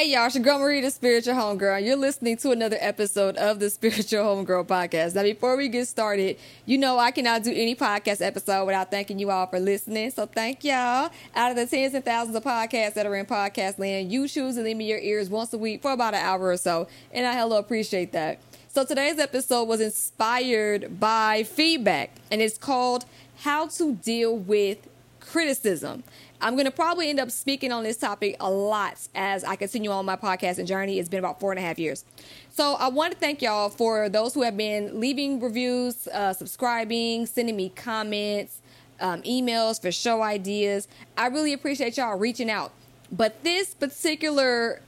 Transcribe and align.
Hey 0.00 0.12
y'all, 0.12 0.24
it's 0.24 0.34
your 0.34 0.42
girl 0.42 0.58
Marie, 0.58 0.80
the 0.80 0.90
Spiritual 0.90 1.34
Homegirl. 1.34 1.84
You're 1.84 1.94
listening 1.94 2.38
to 2.38 2.52
another 2.52 2.78
episode 2.80 3.36
of 3.36 3.60
the 3.60 3.68
Spiritual 3.78 4.24
Homegirl 4.24 4.66
podcast. 4.66 5.14
Now, 5.14 5.24
before 5.24 5.58
we 5.58 5.68
get 5.68 5.88
started, 5.88 6.38
you 6.64 6.78
know 6.78 6.98
I 6.98 7.10
cannot 7.10 7.42
do 7.42 7.52
any 7.52 7.76
podcast 7.76 8.22
episode 8.22 8.64
without 8.64 8.90
thanking 8.90 9.18
you 9.18 9.30
all 9.30 9.46
for 9.46 9.60
listening. 9.60 10.10
So 10.10 10.24
thank 10.24 10.64
y'all. 10.64 11.10
Out 11.34 11.50
of 11.50 11.56
the 11.56 11.66
tens 11.66 11.92
and 11.92 12.02
thousands 12.02 12.34
of 12.34 12.42
podcasts 12.42 12.94
that 12.94 13.04
are 13.04 13.14
in 13.14 13.26
podcast 13.26 13.78
land, 13.78 14.10
you 14.10 14.26
choose 14.26 14.54
to 14.54 14.62
leave 14.62 14.78
me 14.78 14.88
your 14.88 15.00
ears 15.00 15.28
once 15.28 15.52
a 15.52 15.58
week 15.58 15.82
for 15.82 15.92
about 15.92 16.14
an 16.14 16.24
hour 16.24 16.48
or 16.48 16.56
so, 16.56 16.88
and 17.12 17.26
I 17.26 17.34
hello 17.34 17.58
appreciate 17.58 18.12
that. 18.12 18.38
So 18.68 18.86
today's 18.86 19.18
episode 19.18 19.64
was 19.64 19.82
inspired 19.82 20.98
by 20.98 21.42
feedback, 21.42 22.12
and 22.30 22.40
it's 22.40 22.56
called 22.56 23.04
"How 23.40 23.66
to 23.66 23.96
Deal 23.96 24.34
with 24.34 24.78
Criticism." 25.20 26.04
I'm 26.42 26.54
going 26.54 26.64
to 26.64 26.70
probably 26.70 27.10
end 27.10 27.20
up 27.20 27.30
speaking 27.30 27.70
on 27.70 27.82
this 27.82 27.96
topic 27.96 28.36
a 28.40 28.50
lot 28.50 28.96
as 29.14 29.44
I 29.44 29.56
continue 29.56 29.90
on 29.90 30.06
my 30.06 30.16
podcast 30.16 30.58
and 30.58 30.66
journey. 30.66 30.98
It's 30.98 31.08
been 31.08 31.18
about 31.18 31.38
four 31.38 31.52
and 31.52 31.58
a 31.58 31.62
half 31.62 31.78
years. 31.78 32.04
So 32.50 32.74
I 32.74 32.88
want 32.88 33.12
to 33.12 33.18
thank 33.18 33.42
y'all 33.42 33.68
for 33.68 34.08
those 34.08 34.32
who 34.34 34.42
have 34.42 34.56
been 34.56 34.98
leaving 34.98 35.40
reviews, 35.40 36.08
uh, 36.08 36.32
subscribing, 36.32 37.26
sending 37.26 37.56
me 37.56 37.68
comments, 37.70 38.58
um, 39.00 39.22
emails 39.22 39.80
for 39.80 39.92
show 39.92 40.22
ideas. 40.22 40.88
I 41.16 41.26
really 41.26 41.52
appreciate 41.52 41.96
y'all 41.96 42.18
reaching 42.18 42.50
out. 42.50 42.72
But 43.12 43.42
this 43.44 43.74
particular 43.74 44.80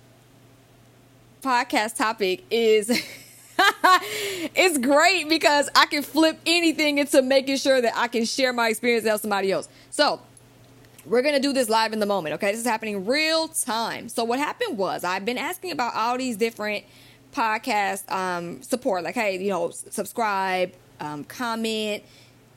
podcast 1.43 1.97
topic 1.97 2.45
is. 2.51 2.91
it's 4.55 4.79
great 4.79 5.29
because 5.29 5.69
I 5.75 5.87
can 5.87 6.03
flip 6.03 6.39
anything 6.47 6.99
into 6.99 7.23
making 7.23 7.57
sure 7.57 7.81
that 7.81 7.93
I 7.95 8.09
can 8.09 8.25
share 8.25 8.53
my 8.53 8.69
experience 8.69 9.05
with 9.05 9.21
somebody 9.21 9.53
else. 9.53 9.69
So, 9.91 10.21
we're 11.05 11.23
going 11.23 11.35
to 11.35 11.41
do 11.41 11.53
this 11.53 11.69
live 11.69 11.93
in 11.93 11.99
the 11.99 12.07
moment, 12.07 12.35
okay? 12.35 12.51
This 12.53 12.61
is 12.61 12.67
happening 12.67 13.07
real 13.07 13.49
time. 13.49 14.09
So, 14.09 14.25
what 14.25 14.39
happened 14.39 14.79
was 14.79 15.05
I've 15.05 15.25
been 15.25 15.39
asking 15.39 15.73
about 15.73 15.95
all 15.95 16.17
these 16.17 16.37
different 16.37 16.85
podcast 17.35 18.11
um, 18.11 18.63
support, 18.63 19.03
like, 19.03 19.15
hey, 19.15 19.39
you 19.39 19.51
know, 19.51 19.71
subscribe, 19.71 20.73
um, 21.01 21.25
comment, 21.25 22.03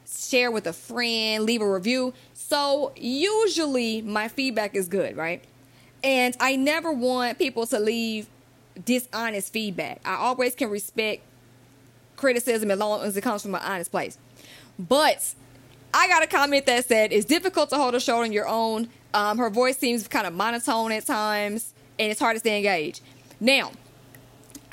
share 0.07 0.51
with 0.51 0.67
a 0.67 0.73
friend, 0.73 1.43
leave 1.43 1.61
a 1.61 1.71
review. 1.71 2.13
So, 2.33 2.91
usually 2.95 4.01
my 4.01 4.27
feedback 4.27 4.75
is 4.75 4.87
good, 4.87 5.17
right? 5.17 5.43
And 6.03 6.37
I 6.39 6.55
never 6.55 6.91
want 6.91 7.39
people 7.39 7.65
to 7.67 7.79
leave 7.79 8.27
dishonest 8.83 9.51
feedback. 9.51 10.01
I 10.05 10.15
always 10.15 10.53
can 10.53 10.69
respect 10.69 11.23
criticism 12.15 12.69
as 12.69 12.79
long 12.79 13.01
as 13.01 13.17
it 13.17 13.21
comes 13.21 13.41
from 13.41 13.55
an 13.55 13.61
honest 13.63 13.91
place. 13.91 14.17
But 14.77 15.33
I 15.97 16.09
got 16.09 16.23
a 16.23 16.27
comment 16.27 16.65
that 16.65 16.85
said 16.85 17.13
it's 17.13 17.23
difficult 17.23 17.69
to 17.69 17.77
hold 17.77 17.95
a 17.95 18.01
show 18.01 18.21
on 18.21 18.33
your 18.33 18.49
own. 18.49 18.89
Um, 19.13 19.37
her 19.37 19.49
voice 19.49 19.77
seems 19.77 20.05
kind 20.09 20.27
of 20.27 20.33
monotone 20.33 20.91
at 20.91 21.05
times, 21.05 21.73
and 21.97 22.11
it's 22.11 22.19
hard 22.19 22.35
to 22.35 22.39
stay 22.39 22.57
engaged. 22.57 22.99
Now, 23.39 23.71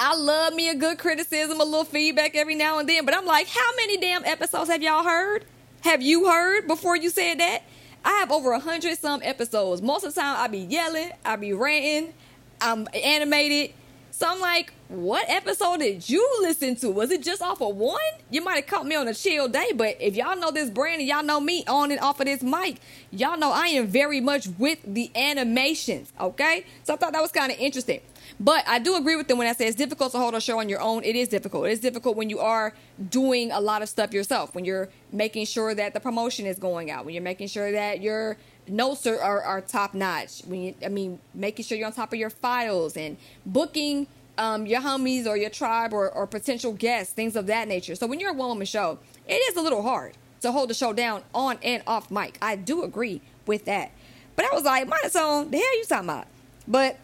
I 0.01 0.17
love 0.17 0.53
me 0.53 0.69
a 0.69 0.75
good 0.75 0.99
criticism, 0.99 1.61
a 1.61 1.65
little 1.65 1.85
feedback 1.85 2.35
every 2.35 2.57
now 2.57 2.81
and 2.81 2.89
then, 2.89 3.05
but 3.05 3.17
I'm 3.17 3.25
like, 3.25 3.47
how 3.47 3.77
many 3.77 3.99
damn 3.99 4.25
episodes 4.25 4.69
have 4.69 4.83
y'all 4.83 5.05
heard? 5.05 5.45
Have 5.83 6.03
you 6.03 6.29
heard 6.29 6.67
before 6.67 6.97
you 6.97 7.09
said 7.09 7.39
that? 7.39 7.63
I 8.05 8.11
have 8.15 8.33
over 8.33 8.51
a 8.51 8.59
hundred 8.59 8.99
some 8.99 9.21
episodes. 9.23 9.81
Most 9.81 10.05
of 10.05 10.13
the 10.13 10.21
time, 10.21 10.37
I 10.37 10.49
be 10.49 10.59
yelling, 10.59 11.13
I 11.25 11.37
be 11.37 11.53
ranting, 11.53 12.15
I'm 12.61 12.89
animated. 12.93 13.77
So 14.15 14.29
I'm 14.29 14.41
like, 14.41 14.75
what 14.89 15.25
episode 15.31 15.79
did 15.79 16.07
you 16.07 16.29
listen 16.43 16.77
to? 16.77 16.91
Was 16.91 17.11
it 17.11 17.23
just 17.23 17.41
off 17.41 17.63
of 17.63 17.75
one? 17.75 17.99
You 18.31 18.45
might 18.45 18.57
have 18.57 18.67
caught 18.67 18.85
me 18.85 18.95
on 18.95 19.09
a 19.09 19.15
chill 19.15 19.49
day, 19.49 19.73
but 19.75 19.97
if 20.01 20.17
y'all 20.17 20.37
know 20.37 20.51
this 20.51 20.69
brand 20.69 21.01
and 21.01 21.09
y'all 21.09 21.23
know 21.23 21.41
me 21.41 21.65
on 21.67 21.91
and 21.91 21.99
off 21.99 22.21
of 22.21 22.27
this 22.27 22.43
mic, 22.43 22.77
y'all 23.11 23.39
know 23.39 23.51
I 23.51 23.69
am 23.69 23.87
very 23.87 24.21
much 24.21 24.49
with 24.59 24.81
the 24.85 25.11
animations, 25.17 26.13
okay? 26.21 26.67
So 26.85 26.93
I 26.93 26.99
thought 26.99 27.15
that 27.15 27.23
was 27.23 27.33
kind 27.33 27.51
of 27.51 27.59
interesting. 27.59 28.03
But 28.39 28.69
I 28.69 28.81
do 28.81 28.97
agree 28.97 29.17
with 29.17 29.29
them 29.29 29.39
when 29.39 29.47
I 29.47 29.55
say 29.55 29.67
it's 29.67 29.77
difficult 29.77 30.13
to 30.13 30.19
hold 30.19 30.35
a 30.35 30.43
show 30.43 30.59
on 30.59 30.69
your 30.69 30.81
own. 30.83 31.05
It 31.05 31.17
is 31.17 31.29
difficult. 31.29 31.67
It 31.67 31.73
is 31.73 31.81
difficult 31.81 32.15
when 32.17 32.29
you 32.29 32.39
are 32.39 32.75
doing 33.09 33.51
a 33.51 33.61
lot 33.61 33.81
of 33.81 33.89
stuff 33.89 34.13
yourself, 34.13 34.55
when 34.55 34.67
you're 34.67 34.91
making 35.11 35.47
sure 35.47 35.75
that 35.75 35.95
the 35.95 36.01
promotion 36.01 36.45
is 36.45 36.59
going 36.59 36.91
out, 36.91 37.07
when 37.07 37.15
you're 37.15 37.23
making 37.23 37.49
sure 37.49 37.73
that 37.73 38.03
your 38.03 38.37
notes 38.69 39.07
are, 39.07 39.21
are, 39.21 39.43
are 39.43 39.61
top 39.61 39.95
notch. 39.95 40.43
When 40.47 40.63
you, 40.63 40.75
I 40.85 40.89
mean, 40.89 41.19
making 41.35 41.65
sure 41.65 41.77
you're 41.77 41.87
on 41.87 41.93
top 41.93 42.13
of 42.13 42.19
your 42.19 42.31
files 42.31 42.97
and 42.97 43.17
booking 43.45 44.07
um, 44.39 44.67
your 44.67 44.81
homies 44.81 45.27
or 45.27 45.37
your 45.37 45.51
tribe 45.51 45.93
or, 45.93 46.11
or 46.11 46.27
potential 46.27 46.73
guests, 46.73 47.13
things 47.13 47.37
of 47.37 47.47
that 47.47 47.69
nature. 47.69 47.95
So 47.95 48.07
when 48.07 48.21
you're 48.21 48.31
a 48.31 48.35
one 48.35 48.49
woman 48.49 48.67
show, 48.67 48.99
it 49.27 49.35
is 49.35 49.57
a 49.57 49.61
little 49.61 49.83
hard 49.83 50.15
to 50.41 50.53
hold 50.53 50.71
the 50.71 50.75
show 50.75 50.93
down 50.93 51.23
on 51.35 51.59
and 51.63 51.83
off 51.87 52.11
mic. 52.11 52.39
I 52.43 52.57
do 52.57 52.83
agree 52.83 53.21
with 53.47 53.65
that. 53.67 53.93
But 54.35 54.47
I 54.47 54.55
was 54.55 54.65
like, 54.65 54.89
monotone, 54.89 55.51
the 55.51 55.59
hell 55.59 55.79
you 55.79 55.85
talking 55.85 56.09
about? 56.09 56.27
But 56.67 56.99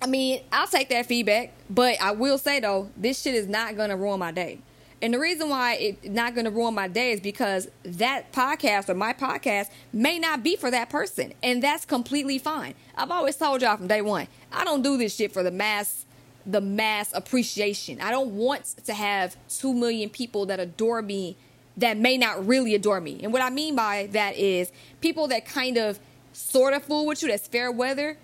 I 0.00 0.06
mean, 0.06 0.42
I'll 0.52 0.66
take 0.66 0.88
that 0.90 1.06
feedback. 1.06 1.52
But 1.70 2.00
I 2.00 2.12
will 2.12 2.38
say 2.38 2.60
though, 2.60 2.90
this 2.96 3.22
shit 3.22 3.34
is 3.34 3.48
not 3.48 3.76
gonna 3.76 3.96
ruin 3.96 4.18
my 4.18 4.32
day. 4.32 4.58
And 5.02 5.12
the 5.12 5.18
reason 5.18 5.48
why 5.48 5.74
it's 5.74 6.08
not 6.08 6.34
going 6.34 6.44
to 6.44 6.50
ruin 6.50 6.74
my 6.74 6.86
day 6.86 7.10
is 7.10 7.20
because 7.20 7.68
that 7.82 8.32
podcast 8.32 8.88
or 8.88 8.94
my 8.94 9.12
podcast 9.12 9.68
may 9.92 10.20
not 10.20 10.44
be 10.44 10.54
for 10.54 10.70
that 10.70 10.90
person. 10.90 11.34
And 11.42 11.60
that's 11.60 11.84
completely 11.84 12.38
fine. 12.38 12.74
I've 12.96 13.10
always 13.10 13.36
told 13.36 13.62
y'all 13.62 13.76
from 13.76 13.88
day 13.88 14.00
one, 14.00 14.28
I 14.52 14.64
don't 14.64 14.82
do 14.82 14.96
this 14.96 15.16
shit 15.16 15.32
for 15.32 15.42
the 15.42 15.50
mass 15.50 16.06
the 16.44 16.60
mass 16.60 17.12
appreciation. 17.14 18.00
I 18.00 18.10
don't 18.10 18.34
want 18.34 18.64
to 18.84 18.94
have 18.94 19.36
2 19.48 19.74
million 19.74 20.10
people 20.10 20.46
that 20.46 20.58
adore 20.58 21.00
me 21.00 21.36
that 21.76 21.96
may 21.96 22.18
not 22.18 22.46
really 22.46 22.74
adore 22.74 23.00
me. 23.00 23.20
And 23.22 23.32
what 23.32 23.42
I 23.42 23.50
mean 23.50 23.76
by 23.76 24.08
that 24.12 24.36
is 24.36 24.72
people 25.00 25.28
that 25.28 25.46
kind 25.46 25.76
of 25.76 25.98
sort 26.32 26.74
of 26.74 26.82
fool 26.84 27.06
with 27.06 27.22
you, 27.22 27.28
that's 27.28 27.46
fair 27.46 27.70
weather, 27.70 28.18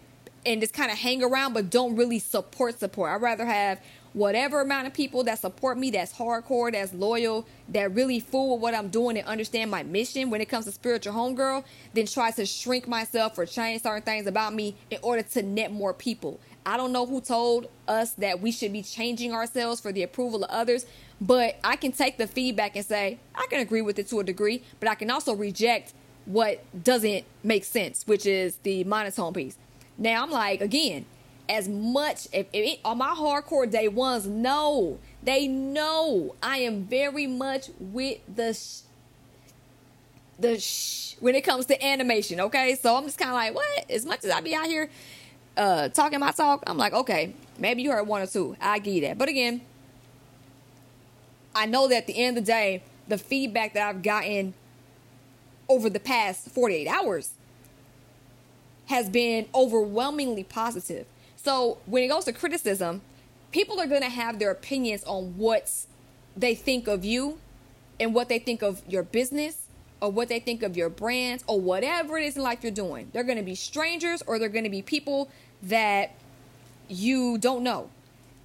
and 0.45 0.61
just 0.61 0.75
kind 0.75 0.91
of 0.91 0.99
hang 0.99 1.23
around 1.23 1.53
but 1.53 1.71
don't 1.71 1.97
really 1.97 2.19
support 2.19 2.79
support. 2.79 3.11
I'd 3.11 3.23
rather 3.23 3.47
have 3.47 3.81
whatever 4.13 4.61
amount 4.61 4.87
of 4.87 4.95
people 4.95 5.25
that 5.25 5.39
support 5.39 5.79
me, 5.79 5.91
that's 5.91 6.13
hardcore, 6.13 6.73
that's 6.73 6.93
loyal, 6.93 7.47
that 7.69 7.95
really 7.95 8.21
fool 8.21 8.55
with 8.55 8.63
what 8.63 8.75
I'm 8.75 8.89
doing 8.89 9.19
and 9.19 9.27
understand 9.27 9.71
my 9.71 9.83
mission 9.83 10.31
when 10.31 10.41
it 10.41 10.49
comes 10.49 10.65
to 10.65 10.73
spiritual 10.73 11.15
homegirl, 11.15 11.65
then 11.95 12.07
try 12.07 12.31
to 12.33 12.47
shrink 12.47 12.89
myself 12.89 13.39
or 13.39 13.47
change 13.47 13.83
certain 13.83 14.03
things 14.03 14.27
about 14.27 14.55
me 14.55 14.77
in 14.91 14.99
order 15.03 15.23
to 15.23 15.43
net 15.43 15.73
more 15.73 15.93
people. 15.95 16.41
I 16.67 16.77
don't 16.77 16.93
know 16.93 17.07
who 17.07 17.21
told 17.21 17.69
us 17.87 18.13
that 18.13 18.41
we 18.41 18.53
should 18.53 18.73
be 18.73 18.83
changing 18.83 19.33
ourselves 19.33 19.81
for 19.81 19.93
the 19.93 20.03
approval 20.03 20.45
of 20.45 20.51
others, 20.51 20.85
but 21.21 21.57
I 21.65 21.77
can 21.77 21.93
take 21.93 22.19
the 22.19 22.27
feedback 22.27 22.77
and 22.77 22.85
say, 22.85 23.19
I 23.35 23.47
can 23.49 23.61
agree 23.61 23.83
with 23.83 23.99
it 23.99 24.09
to 24.09 24.21
a 24.21 24.25
degree, 24.25 24.63
but 24.79 24.89
I 24.89 24.95
can 24.95 25.11
also 25.11 25.35
reject 25.35 25.95
what 26.27 26.63
doesn't 26.85 27.25
make 27.43 27.65
sense, 27.65 28.07
which 28.07 28.27
is 28.27 28.57
the 28.65 28.85
monotone 28.85 29.33
piece. 29.33 29.57
Now, 29.97 30.23
I'm 30.23 30.31
like, 30.31 30.61
again, 30.61 31.07
as 31.49 31.69
much, 31.69 32.27
if, 32.33 32.47
if 32.53 32.75
it, 32.75 32.81
on 32.85 32.99
my 32.99 33.15
hardcore 33.15 33.71
day 33.71 33.89
ones, 33.89 34.27
no, 34.27 34.99
they 35.23 35.49
know 35.49 36.35
I 36.43 36.59
am 36.59 36.85
very 36.85 37.27
much 37.27 37.71
with 37.79 38.19
the. 38.35 38.55
Sh- 38.55 38.81
the 40.39 40.59
sh- 40.59 41.17
when 41.19 41.35
it 41.35 41.43
comes 41.43 41.67
to 41.67 41.85
animation, 41.85 42.39
okay? 42.39 42.77
So 42.77 42.97
I'm 42.97 43.05
just 43.05 43.19
kind 43.19 43.31
of 43.31 43.35
like, 43.35 43.55
what? 43.55 43.91
As 43.91 44.07
much 44.07 44.25
as 44.25 44.31
I 44.31 44.41
be 44.41 44.55
out 44.55 44.67
here 44.67 44.89
uh, 45.57 45.89
talking 45.89 46.21
my 46.21 46.31
talk, 46.31 46.63
I'm 46.67 46.79
like, 46.79 46.93
okay, 46.93 47.35
maybe 47.59 47.83
you 47.83 47.91
heard 47.91 48.07
one 48.07 48.23
or 48.23 48.27
two. 48.27 48.57
I 48.61 48.77
you 48.77 49.01
that. 49.03 49.19
But 49.19 49.29
again, 49.29 49.61
I 51.55 51.67
know 51.67 51.89
that 51.89 51.97
at 51.97 52.07
the 52.07 52.17
end 52.17 52.39
of 52.39 52.45
the 52.45 52.53
day, 52.53 52.83
the 53.09 53.19
feedback 53.19 53.75
that 53.75 53.89
I've 53.89 54.03
gotten 54.03 54.55
over 55.69 55.91
the 55.91 56.01
past 56.01 56.49
48 56.51 56.87
hours 56.87 57.33
has 58.87 59.11
been 59.11 59.47
overwhelmingly 59.55 60.45
positive. 60.45 61.07
So 61.49 61.79
when 61.87 62.03
it 62.03 62.09
goes 62.09 62.27
to 62.27 62.35
criticism, 62.35 63.01
people 63.53 63.81
are 63.81 63.87
going 63.87 64.03
to 64.03 64.11
have 64.11 64.39
their 64.39 64.51
opinions 64.51 65.03
on 65.05 65.39
what 65.39 65.73
they 66.37 66.55
think 66.55 66.87
of 66.87 67.07
you 67.07 67.39
and 67.99 68.13
what 68.13 68.29
they 68.29 68.39
think 68.39 68.61
of 68.61 68.83
your 68.87 69.03
business 69.03 69.57
or 70.03 70.11
what 70.11 70.29
they 70.29 70.41
think 70.41 70.63
of 70.63 70.77
your 70.77 70.91
brands 70.91 71.43
or 71.47 71.59
whatever 71.59 72.19
it 72.19 72.27
is 72.27 72.37
in 72.37 72.43
life 72.43 72.59
you're 72.63 72.71
doing. 72.71 73.09
They're 73.15 73.25
going 73.25 73.39
to 73.39 73.45
be 73.45 73.55
strangers 73.55 74.21
or 74.27 74.39
they're 74.39 74.51
going 74.51 74.65
to 74.65 74.71
be 74.71 74.83
people 74.83 75.31
that 75.63 76.11
you 76.87 77.39
don't 77.39 77.63
know. 77.63 77.89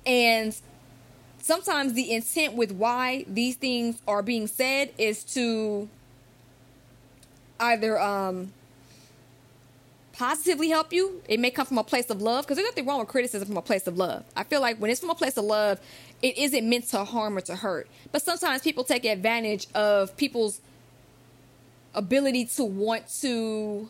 And 0.05 0.55
sometimes 1.39 1.95
the 1.95 2.09
intent 2.09 2.53
with 2.53 2.71
why 2.71 3.25
these 3.27 3.57
things 3.57 4.01
are 4.07 4.21
being 4.21 4.47
said 4.47 4.93
is 4.97 5.25
to 5.33 5.89
either 7.59 7.99
um, 7.99 8.53
positively 10.13 10.69
help 10.69 10.93
you. 10.93 11.21
It 11.27 11.39
may 11.39 11.51
come 11.51 11.65
from 11.65 11.77
a 11.77 11.83
place 11.83 12.09
of 12.09 12.21
love 12.21 12.45
because 12.45 12.57
there's 12.57 12.67
nothing 12.67 12.85
wrong 12.85 12.99
with 12.99 13.09
criticism 13.09 13.47
from 13.47 13.57
a 13.57 13.61
place 13.61 13.87
of 13.87 13.97
love. 13.97 14.23
I 14.35 14.43
feel 14.43 14.61
like 14.61 14.77
when 14.77 14.89
it's 14.89 15.01
from 15.01 15.09
a 15.09 15.15
place 15.15 15.37
of 15.37 15.43
love, 15.43 15.79
it 16.21 16.37
isn't 16.37 16.67
meant 16.67 16.87
to 16.89 17.03
harm 17.03 17.37
or 17.37 17.41
to 17.41 17.55
hurt. 17.55 17.87
But 18.11 18.21
sometimes 18.21 18.61
people 18.61 18.83
take 18.83 19.03
advantage 19.05 19.67
of 19.73 20.15
people's 20.15 20.61
ability 21.93 22.45
to 22.45 22.63
want 22.63 23.07
to 23.21 23.89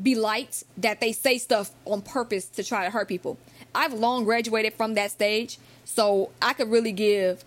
be 0.00 0.14
liked 0.14 0.64
that 0.76 1.00
they 1.00 1.12
say 1.12 1.38
stuff 1.38 1.70
on 1.84 2.02
purpose 2.02 2.46
to 2.46 2.62
try 2.62 2.84
to 2.84 2.90
hurt 2.90 3.08
people. 3.08 3.38
I've 3.74 3.94
long 3.94 4.24
graduated 4.24 4.74
from 4.74 4.94
that 4.94 5.10
stage, 5.10 5.58
so 5.84 6.30
I 6.40 6.52
could 6.52 6.70
really 6.70 6.92
give 6.92 7.44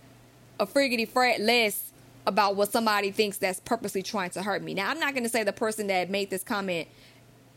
a 0.59 0.65
friggity 0.65 1.07
fret 1.07 1.39
less 1.39 1.91
about 2.25 2.55
what 2.55 2.71
somebody 2.71 3.11
thinks 3.11 3.37
that's 3.37 3.59
purposely 3.61 4.03
trying 4.03 4.29
to 4.31 4.43
hurt 4.43 4.61
me. 4.61 4.73
Now, 4.73 4.89
I'm 4.89 4.99
not 4.99 5.13
going 5.13 5.23
to 5.23 5.29
say 5.29 5.43
the 5.43 5.53
person 5.53 5.87
that 5.87 6.09
made 6.09 6.29
this 6.29 6.43
comment 6.43 6.87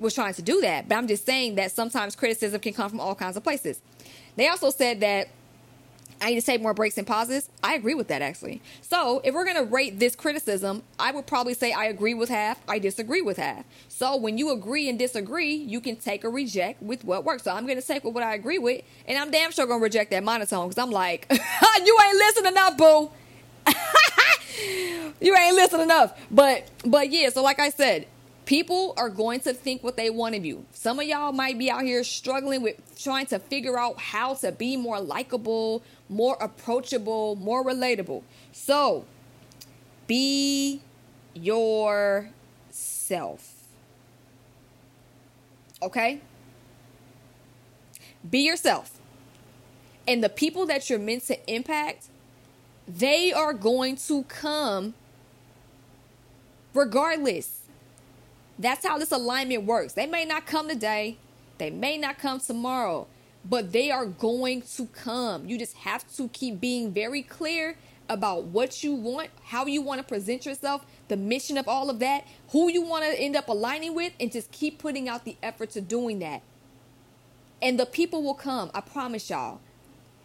was 0.00 0.14
trying 0.14 0.34
to 0.34 0.42
do 0.42 0.60
that, 0.60 0.88
but 0.88 0.96
I'm 0.96 1.06
just 1.06 1.24
saying 1.24 1.54
that 1.56 1.70
sometimes 1.72 2.16
criticism 2.16 2.60
can 2.60 2.72
come 2.74 2.90
from 2.90 3.00
all 3.00 3.14
kinds 3.14 3.36
of 3.36 3.42
places. 3.42 3.80
They 4.36 4.48
also 4.48 4.70
said 4.70 5.00
that 5.00 5.28
I 6.20 6.30
need 6.30 6.40
to 6.40 6.46
take 6.46 6.62
more 6.62 6.74
breaks 6.74 6.96
and 6.96 7.06
pauses. 7.06 7.48
I 7.62 7.74
agree 7.74 7.94
with 7.94 8.08
that 8.08 8.22
actually. 8.22 8.62
So 8.82 9.20
if 9.24 9.34
we're 9.34 9.44
gonna 9.44 9.64
rate 9.64 9.98
this 9.98 10.16
criticism, 10.16 10.82
I 10.98 11.12
would 11.12 11.26
probably 11.26 11.54
say 11.54 11.72
I 11.72 11.86
agree 11.86 12.14
with 12.14 12.28
half, 12.28 12.60
I 12.68 12.78
disagree 12.78 13.20
with 13.20 13.36
half. 13.36 13.64
So 13.88 14.16
when 14.16 14.38
you 14.38 14.50
agree 14.50 14.88
and 14.88 14.98
disagree, 14.98 15.54
you 15.54 15.80
can 15.80 15.96
take 15.96 16.24
or 16.24 16.30
reject 16.30 16.82
with 16.82 17.04
what 17.04 17.24
works. 17.24 17.42
So 17.44 17.52
I'm 17.52 17.66
gonna 17.66 17.82
take 17.82 18.04
with 18.04 18.14
what 18.14 18.22
I 18.22 18.34
agree 18.34 18.58
with, 18.58 18.82
and 19.06 19.18
I'm 19.18 19.30
damn 19.30 19.52
sure 19.52 19.66
gonna 19.66 19.82
reject 19.82 20.10
that 20.12 20.24
monotone 20.24 20.68
because 20.68 20.82
I'm 20.82 20.90
like, 20.90 21.26
you 21.30 21.98
ain't 22.06 22.16
listening 22.16 22.52
enough, 22.52 22.76
boo. 22.76 23.10
you 25.20 25.36
ain't 25.36 25.56
listening 25.56 25.82
enough. 25.82 26.18
But 26.30 26.68
but 26.84 27.10
yeah, 27.10 27.28
so 27.30 27.42
like 27.42 27.58
I 27.58 27.70
said, 27.70 28.06
People 28.44 28.92
are 28.98 29.08
going 29.08 29.40
to 29.40 29.54
think 29.54 29.82
what 29.82 29.96
they 29.96 30.10
want 30.10 30.34
of 30.34 30.44
you. 30.44 30.66
Some 30.72 30.98
of 30.98 31.06
y'all 31.06 31.32
might 31.32 31.58
be 31.58 31.70
out 31.70 31.82
here 31.82 32.04
struggling 32.04 32.60
with 32.62 32.76
trying 33.02 33.24
to 33.26 33.38
figure 33.38 33.78
out 33.78 33.98
how 33.98 34.34
to 34.34 34.52
be 34.52 34.76
more 34.76 35.00
likable, 35.00 35.82
more 36.10 36.36
approachable, 36.40 37.36
more 37.36 37.64
relatable. 37.64 38.22
So, 38.52 39.06
be 40.06 40.82
yourself. 41.34 42.34
Okay? 45.82 46.20
Be 48.28 48.40
yourself. 48.40 48.98
And 50.06 50.22
the 50.22 50.28
people 50.28 50.66
that 50.66 50.90
you're 50.90 50.98
meant 50.98 51.26
to 51.26 51.50
impact, 51.50 52.08
they 52.86 53.32
are 53.32 53.54
going 53.54 53.96
to 53.96 54.24
come 54.24 54.92
regardless. 56.74 57.60
That's 58.58 58.86
how 58.86 58.98
this 58.98 59.12
alignment 59.12 59.64
works. 59.64 59.94
They 59.94 60.06
may 60.06 60.24
not 60.24 60.46
come 60.46 60.68
today, 60.68 61.18
they 61.58 61.70
may 61.70 61.96
not 61.96 62.18
come 62.18 62.40
tomorrow, 62.40 63.06
but 63.44 63.72
they 63.72 63.90
are 63.90 64.06
going 64.06 64.62
to 64.76 64.86
come. 64.86 65.46
You 65.46 65.58
just 65.58 65.76
have 65.78 66.04
to 66.16 66.28
keep 66.28 66.60
being 66.60 66.92
very 66.92 67.22
clear 67.22 67.76
about 68.08 68.44
what 68.44 68.84
you 68.84 68.94
want, 68.94 69.30
how 69.44 69.66
you 69.66 69.82
want 69.82 70.00
to 70.00 70.06
present 70.06 70.46
yourself, 70.46 70.84
the 71.08 71.16
mission 71.16 71.56
of 71.56 71.68
all 71.68 71.90
of 71.90 71.98
that, 72.00 72.26
who 72.50 72.70
you 72.70 72.82
want 72.82 73.04
to 73.04 73.20
end 73.20 73.36
up 73.36 73.48
aligning 73.48 73.94
with, 73.94 74.12
and 74.20 74.30
just 74.30 74.50
keep 74.52 74.78
putting 74.78 75.08
out 75.08 75.24
the 75.24 75.36
effort 75.42 75.70
to 75.70 75.80
doing 75.80 76.18
that. 76.20 76.42
And 77.62 77.78
the 77.78 77.86
people 77.86 78.22
will 78.22 78.34
come, 78.34 78.70
I 78.74 78.80
promise 78.80 79.30
y'all. 79.30 79.60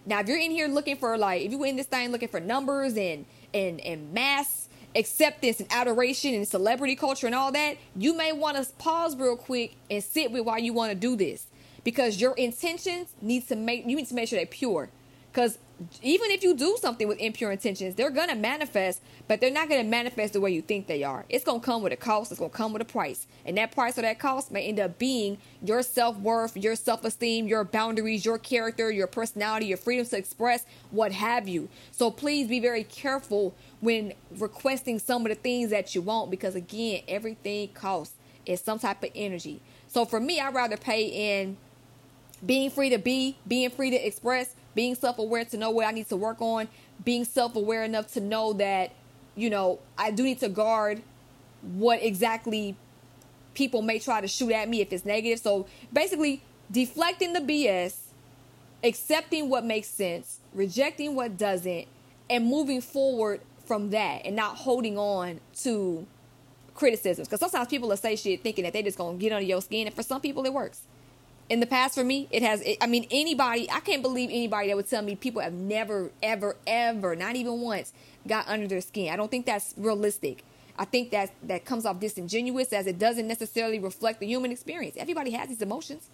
Now, 0.05 0.19
if 0.19 0.27
you're 0.27 0.39
in 0.39 0.51
here 0.51 0.67
looking 0.67 0.97
for 0.97 1.17
like, 1.17 1.41
if 1.41 1.51
you're 1.51 1.65
in 1.65 1.75
this 1.75 1.85
thing 1.85 2.11
looking 2.11 2.29
for 2.29 2.39
numbers 2.39 2.97
and 2.97 3.25
and 3.53 3.79
and 3.81 4.13
mass 4.13 4.68
acceptance 4.95 5.59
and 5.59 5.71
adoration 5.71 6.33
and 6.33 6.47
celebrity 6.47 6.95
culture 6.95 7.27
and 7.27 7.35
all 7.35 7.51
that, 7.51 7.77
you 7.95 8.15
may 8.15 8.31
want 8.31 8.57
to 8.57 8.73
pause 8.75 9.15
real 9.15 9.37
quick 9.37 9.75
and 9.89 10.03
sit 10.03 10.31
with 10.31 10.45
why 10.45 10.57
you 10.57 10.73
want 10.73 10.91
to 10.91 10.95
do 10.95 11.15
this 11.15 11.45
because 11.83 12.19
your 12.19 12.33
intentions 12.33 13.13
need 13.21 13.47
to 13.47 13.55
make 13.55 13.85
you 13.85 13.95
need 13.95 14.07
to 14.07 14.15
make 14.15 14.29
sure 14.29 14.37
they're 14.37 14.45
pure. 14.45 14.89
Because 15.31 15.57
even 16.01 16.31
if 16.31 16.43
you 16.43 16.55
do 16.55 16.77
something 16.81 17.07
with 17.07 17.19
impure 17.19 17.51
intentions, 17.51 17.95
they're 17.95 18.09
gonna 18.09 18.35
manifest, 18.35 19.01
but 19.27 19.39
they're 19.39 19.51
not 19.51 19.69
gonna 19.69 19.83
manifest 19.83 20.33
the 20.33 20.41
way 20.41 20.51
you 20.51 20.61
think 20.61 20.87
they 20.87 21.03
are. 21.03 21.25
It's 21.29 21.45
gonna 21.45 21.61
come 21.61 21.81
with 21.81 21.93
a 21.93 21.97
cost. 21.97 22.31
It's 22.31 22.39
gonna 22.39 22.49
come 22.49 22.73
with 22.73 22.81
a 22.81 22.85
price, 22.85 23.27
and 23.45 23.57
that 23.57 23.71
price 23.71 23.97
or 23.97 24.01
that 24.01 24.19
cost 24.19 24.51
may 24.51 24.67
end 24.67 24.79
up 24.79 24.99
being 24.99 25.37
your 25.63 25.81
self 25.81 26.17
worth, 26.17 26.57
your 26.57 26.75
self 26.75 27.05
esteem, 27.05 27.47
your 27.47 27.63
boundaries, 27.63 28.25
your 28.25 28.37
character, 28.37 28.91
your 28.91 29.07
personality, 29.07 29.67
your 29.67 29.77
freedom 29.77 30.05
to 30.05 30.17
express, 30.17 30.65
what 30.91 31.13
have 31.13 31.47
you. 31.47 31.69
So 31.91 32.11
please 32.11 32.47
be 32.47 32.59
very 32.59 32.83
careful 32.83 33.55
when 33.79 34.13
requesting 34.37 34.99
some 34.99 35.25
of 35.25 35.29
the 35.29 35.35
things 35.35 35.69
that 35.69 35.95
you 35.95 36.01
want 36.01 36.29
because 36.31 36.55
again 36.55 37.01
everything 37.07 37.69
costs 37.69 38.15
It's 38.45 38.61
some 38.61 38.79
type 38.79 39.03
of 39.03 39.11
energy 39.15 39.61
so 39.87 40.05
for 40.05 40.19
me 40.19 40.39
i'd 40.39 40.53
rather 40.53 40.77
pay 40.77 41.39
in 41.39 41.57
being 42.45 42.69
free 42.69 42.89
to 42.89 42.97
be 42.97 43.37
being 43.47 43.69
free 43.69 43.89
to 43.89 44.07
express 44.07 44.55
being 44.75 44.95
self-aware 44.95 45.45
to 45.45 45.57
know 45.57 45.69
what 45.69 45.85
i 45.85 45.91
need 45.91 46.07
to 46.07 46.15
work 46.15 46.41
on 46.41 46.67
being 47.03 47.23
self-aware 47.23 47.83
enough 47.83 48.07
to 48.07 48.19
know 48.19 48.53
that 48.53 48.91
you 49.35 49.49
know 49.49 49.79
i 49.97 50.11
do 50.11 50.23
need 50.23 50.39
to 50.39 50.49
guard 50.49 51.01
what 51.61 52.01
exactly 52.01 52.75
people 53.53 53.81
may 53.81 53.99
try 53.99 54.21
to 54.21 54.27
shoot 54.27 54.51
at 54.51 54.69
me 54.69 54.81
if 54.81 54.91
it's 54.93 55.05
negative 55.05 55.39
so 55.39 55.65
basically 55.91 56.41
deflecting 56.71 57.33
the 57.33 57.39
bs 57.39 57.95
accepting 58.83 59.49
what 59.49 59.65
makes 59.65 59.87
sense 59.87 60.39
rejecting 60.53 61.15
what 61.15 61.37
doesn't 61.37 61.87
and 62.29 62.45
moving 62.45 62.79
forward 62.79 63.41
from 63.65 63.89
that 63.89 64.25
and 64.25 64.35
not 64.35 64.55
holding 64.57 64.97
on 64.97 65.39
to 65.55 66.05
criticisms. 66.79 67.27
Because 67.27 67.39
sometimes 67.39 67.67
people 67.67 67.89
will 67.89 67.97
say 67.97 68.15
shit 68.15 68.41
thinking 68.41 68.63
that 68.63 68.73
they 68.73 68.81
just 68.81 68.97
gonna 68.97 69.17
get 69.17 69.31
under 69.31 69.45
your 69.45 69.61
skin, 69.61 69.87
and 69.87 69.95
for 69.95 70.03
some 70.03 70.21
people 70.21 70.43
it 70.45 70.53
works. 70.53 70.81
In 71.49 71.59
the 71.59 71.65
past, 71.65 71.95
for 71.95 72.03
me, 72.03 72.27
it 72.29 72.43
has. 72.43 72.63
I 72.79 72.85
mean, 72.87 73.07
anybody. 73.09 73.69
I 73.71 73.79
can't 73.79 74.03
believe 74.03 74.29
anybody 74.29 74.67
that 74.67 74.75
would 74.77 74.87
tell 74.89 75.01
me 75.01 75.15
people 75.15 75.41
have 75.41 75.53
never, 75.53 76.11
ever, 76.21 76.55
ever, 76.67 77.15
not 77.15 77.35
even 77.35 77.61
once, 77.61 77.91
got 78.27 78.47
under 78.47 78.67
their 78.67 78.81
skin. 78.81 79.11
I 79.11 79.15
don't 79.15 79.31
think 79.31 79.45
that's 79.47 79.73
realistic. 79.75 80.43
I 80.77 80.85
think 80.85 81.11
that 81.11 81.31
that 81.43 81.65
comes 81.65 81.85
off 81.85 81.99
disingenuous 81.99 82.71
as 82.71 82.87
it 82.87 82.99
doesn't 82.99 83.27
necessarily 83.27 83.79
reflect 83.79 84.19
the 84.19 84.27
human 84.27 84.51
experience. 84.51 84.95
Everybody 84.97 85.31
has 85.31 85.49
these 85.49 85.61
emotions. 85.61 86.09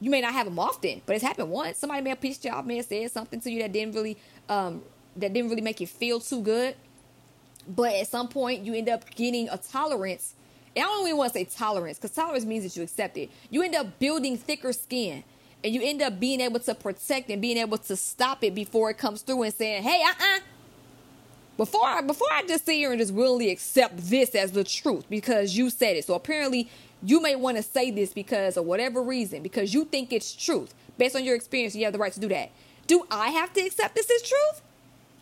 You 0.00 0.10
may 0.10 0.20
not 0.20 0.32
have 0.32 0.46
them 0.46 0.58
often, 0.58 1.02
but 1.06 1.16
it's 1.16 1.24
happened 1.24 1.50
once. 1.50 1.78
Somebody 1.78 2.02
may 2.02 2.10
have 2.10 2.20
pissed 2.20 2.44
you 2.44 2.50
off, 2.50 2.64
may 2.66 2.76
have 2.76 2.86
said 2.86 3.10
something 3.10 3.40
to 3.40 3.50
you 3.50 3.62
that 3.62 3.72
didn't 3.72 3.94
really 3.94 4.18
um, 4.48 4.82
that 5.16 5.32
didn't 5.32 5.50
really 5.50 5.62
make 5.62 5.80
you 5.80 5.86
feel 5.86 6.20
too 6.20 6.42
good. 6.42 6.74
But 7.68 7.94
at 7.94 8.08
some 8.08 8.28
point, 8.28 8.64
you 8.64 8.74
end 8.74 8.88
up 8.88 9.08
getting 9.14 9.48
a 9.48 9.56
tolerance. 9.58 10.34
And 10.78 10.84
I 10.84 10.90
don't 10.90 11.08
even 11.08 11.18
want 11.18 11.32
to 11.32 11.38
say 11.40 11.44
tolerance 11.44 11.98
because 11.98 12.12
tolerance 12.12 12.44
means 12.44 12.62
that 12.62 12.76
you 12.76 12.84
accept 12.84 13.16
it. 13.16 13.30
You 13.50 13.64
end 13.64 13.74
up 13.74 13.98
building 13.98 14.38
thicker 14.38 14.72
skin 14.72 15.24
and 15.64 15.74
you 15.74 15.82
end 15.82 16.00
up 16.02 16.20
being 16.20 16.40
able 16.40 16.60
to 16.60 16.72
protect 16.72 17.30
and 17.30 17.42
being 17.42 17.56
able 17.56 17.78
to 17.78 17.96
stop 17.96 18.44
it 18.44 18.54
before 18.54 18.88
it 18.88 18.96
comes 18.96 19.22
through 19.22 19.42
and 19.42 19.52
saying, 19.52 19.82
hey, 19.82 20.00
uh 20.04 20.10
uh-uh. 20.10 20.36
uh. 20.36 20.40
Before 21.56 21.84
I, 21.84 22.00
before 22.02 22.28
I 22.32 22.44
just 22.46 22.64
sit 22.64 22.76
here 22.76 22.92
and 22.92 23.00
just 23.00 23.12
willingly 23.12 23.50
accept 23.50 23.96
this 23.96 24.36
as 24.36 24.52
the 24.52 24.62
truth 24.62 25.04
because 25.10 25.56
you 25.56 25.68
said 25.68 25.96
it. 25.96 26.04
So 26.04 26.14
apparently, 26.14 26.70
you 27.02 27.20
may 27.20 27.34
want 27.34 27.56
to 27.56 27.64
say 27.64 27.90
this 27.90 28.12
because 28.12 28.56
of 28.56 28.64
whatever 28.64 29.02
reason, 29.02 29.42
because 29.42 29.74
you 29.74 29.84
think 29.84 30.12
it's 30.12 30.32
truth. 30.32 30.72
Based 30.96 31.16
on 31.16 31.24
your 31.24 31.34
experience, 31.34 31.74
you 31.74 31.82
have 31.86 31.92
the 31.92 31.98
right 31.98 32.12
to 32.12 32.20
do 32.20 32.28
that. 32.28 32.52
Do 32.86 33.04
I 33.10 33.30
have 33.30 33.52
to 33.54 33.60
accept 33.62 33.96
this 33.96 34.08
as 34.08 34.22
truth? 34.22 34.62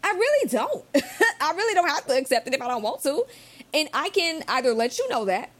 I 0.04 0.10
really 0.10 0.50
don't. 0.50 0.84
I 1.40 1.52
really 1.52 1.72
don't 1.72 1.88
have 1.88 2.06
to 2.08 2.18
accept 2.18 2.46
it 2.46 2.52
if 2.52 2.60
I 2.60 2.68
don't 2.68 2.82
want 2.82 3.02
to. 3.04 3.24
And 3.72 3.88
I 3.94 4.10
can 4.10 4.42
either 4.48 4.74
let 4.74 4.98
you 4.98 5.08
know 5.08 5.24
that 5.24 5.50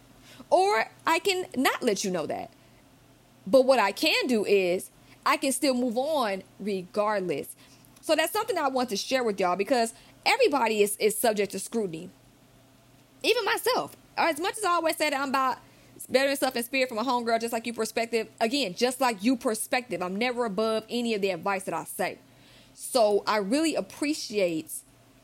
or 0.50 0.86
I 1.06 1.18
can 1.18 1.46
not 1.56 1.82
let 1.82 2.04
you 2.04 2.10
know 2.10 2.26
that. 2.26 2.50
But 3.46 3.62
what 3.62 3.78
I 3.78 3.92
can 3.92 4.26
do 4.26 4.44
is 4.44 4.90
I 5.24 5.36
can 5.36 5.52
still 5.52 5.74
move 5.74 5.96
on 5.96 6.42
regardless. 6.58 7.54
So 8.00 8.14
that's 8.14 8.32
something 8.32 8.56
I 8.56 8.68
want 8.68 8.88
to 8.90 8.96
share 8.96 9.24
with 9.24 9.40
y'all 9.40 9.56
because 9.56 9.92
everybody 10.24 10.82
is, 10.82 10.96
is 10.98 11.16
subject 11.18 11.52
to 11.52 11.58
scrutiny. 11.58 12.10
Even 13.22 13.44
myself. 13.44 13.96
As 14.16 14.40
much 14.40 14.56
as 14.56 14.64
I 14.64 14.70
always 14.70 14.96
say 14.96 15.10
that 15.10 15.20
I'm 15.20 15.30
about 15.30 15.58
bettering 16.08 16.36
stuff 16.36 16.56
in 16.56 16.62
spirit 16.62 16.88
from 16.88 16.98
a 16.98 17.04
homegirl, 17.04 17.40
just 17.40 17.52
like 17.52 17.66
you 17.66 17.72
perspective. 17.72 18.28
Again, 18.40 18.74
just 18.74 19.00
like 19.00 19.22
you 19.22 19.36
perspective. 19.36 20.02
I'm 20.02 20.16
never 20.16 20.44
above 20.44 20.84
any 20.88 21.14
of 21.14 21.20
the 21.20 21.30
advice 21.30 21.64
that 21.64 21.74
I 21.74 21.84
say. 21.84 22.18
So 22.74 23.22
I 23.26 23.38
really 23.38 23.74
appreciate 23.74 24.70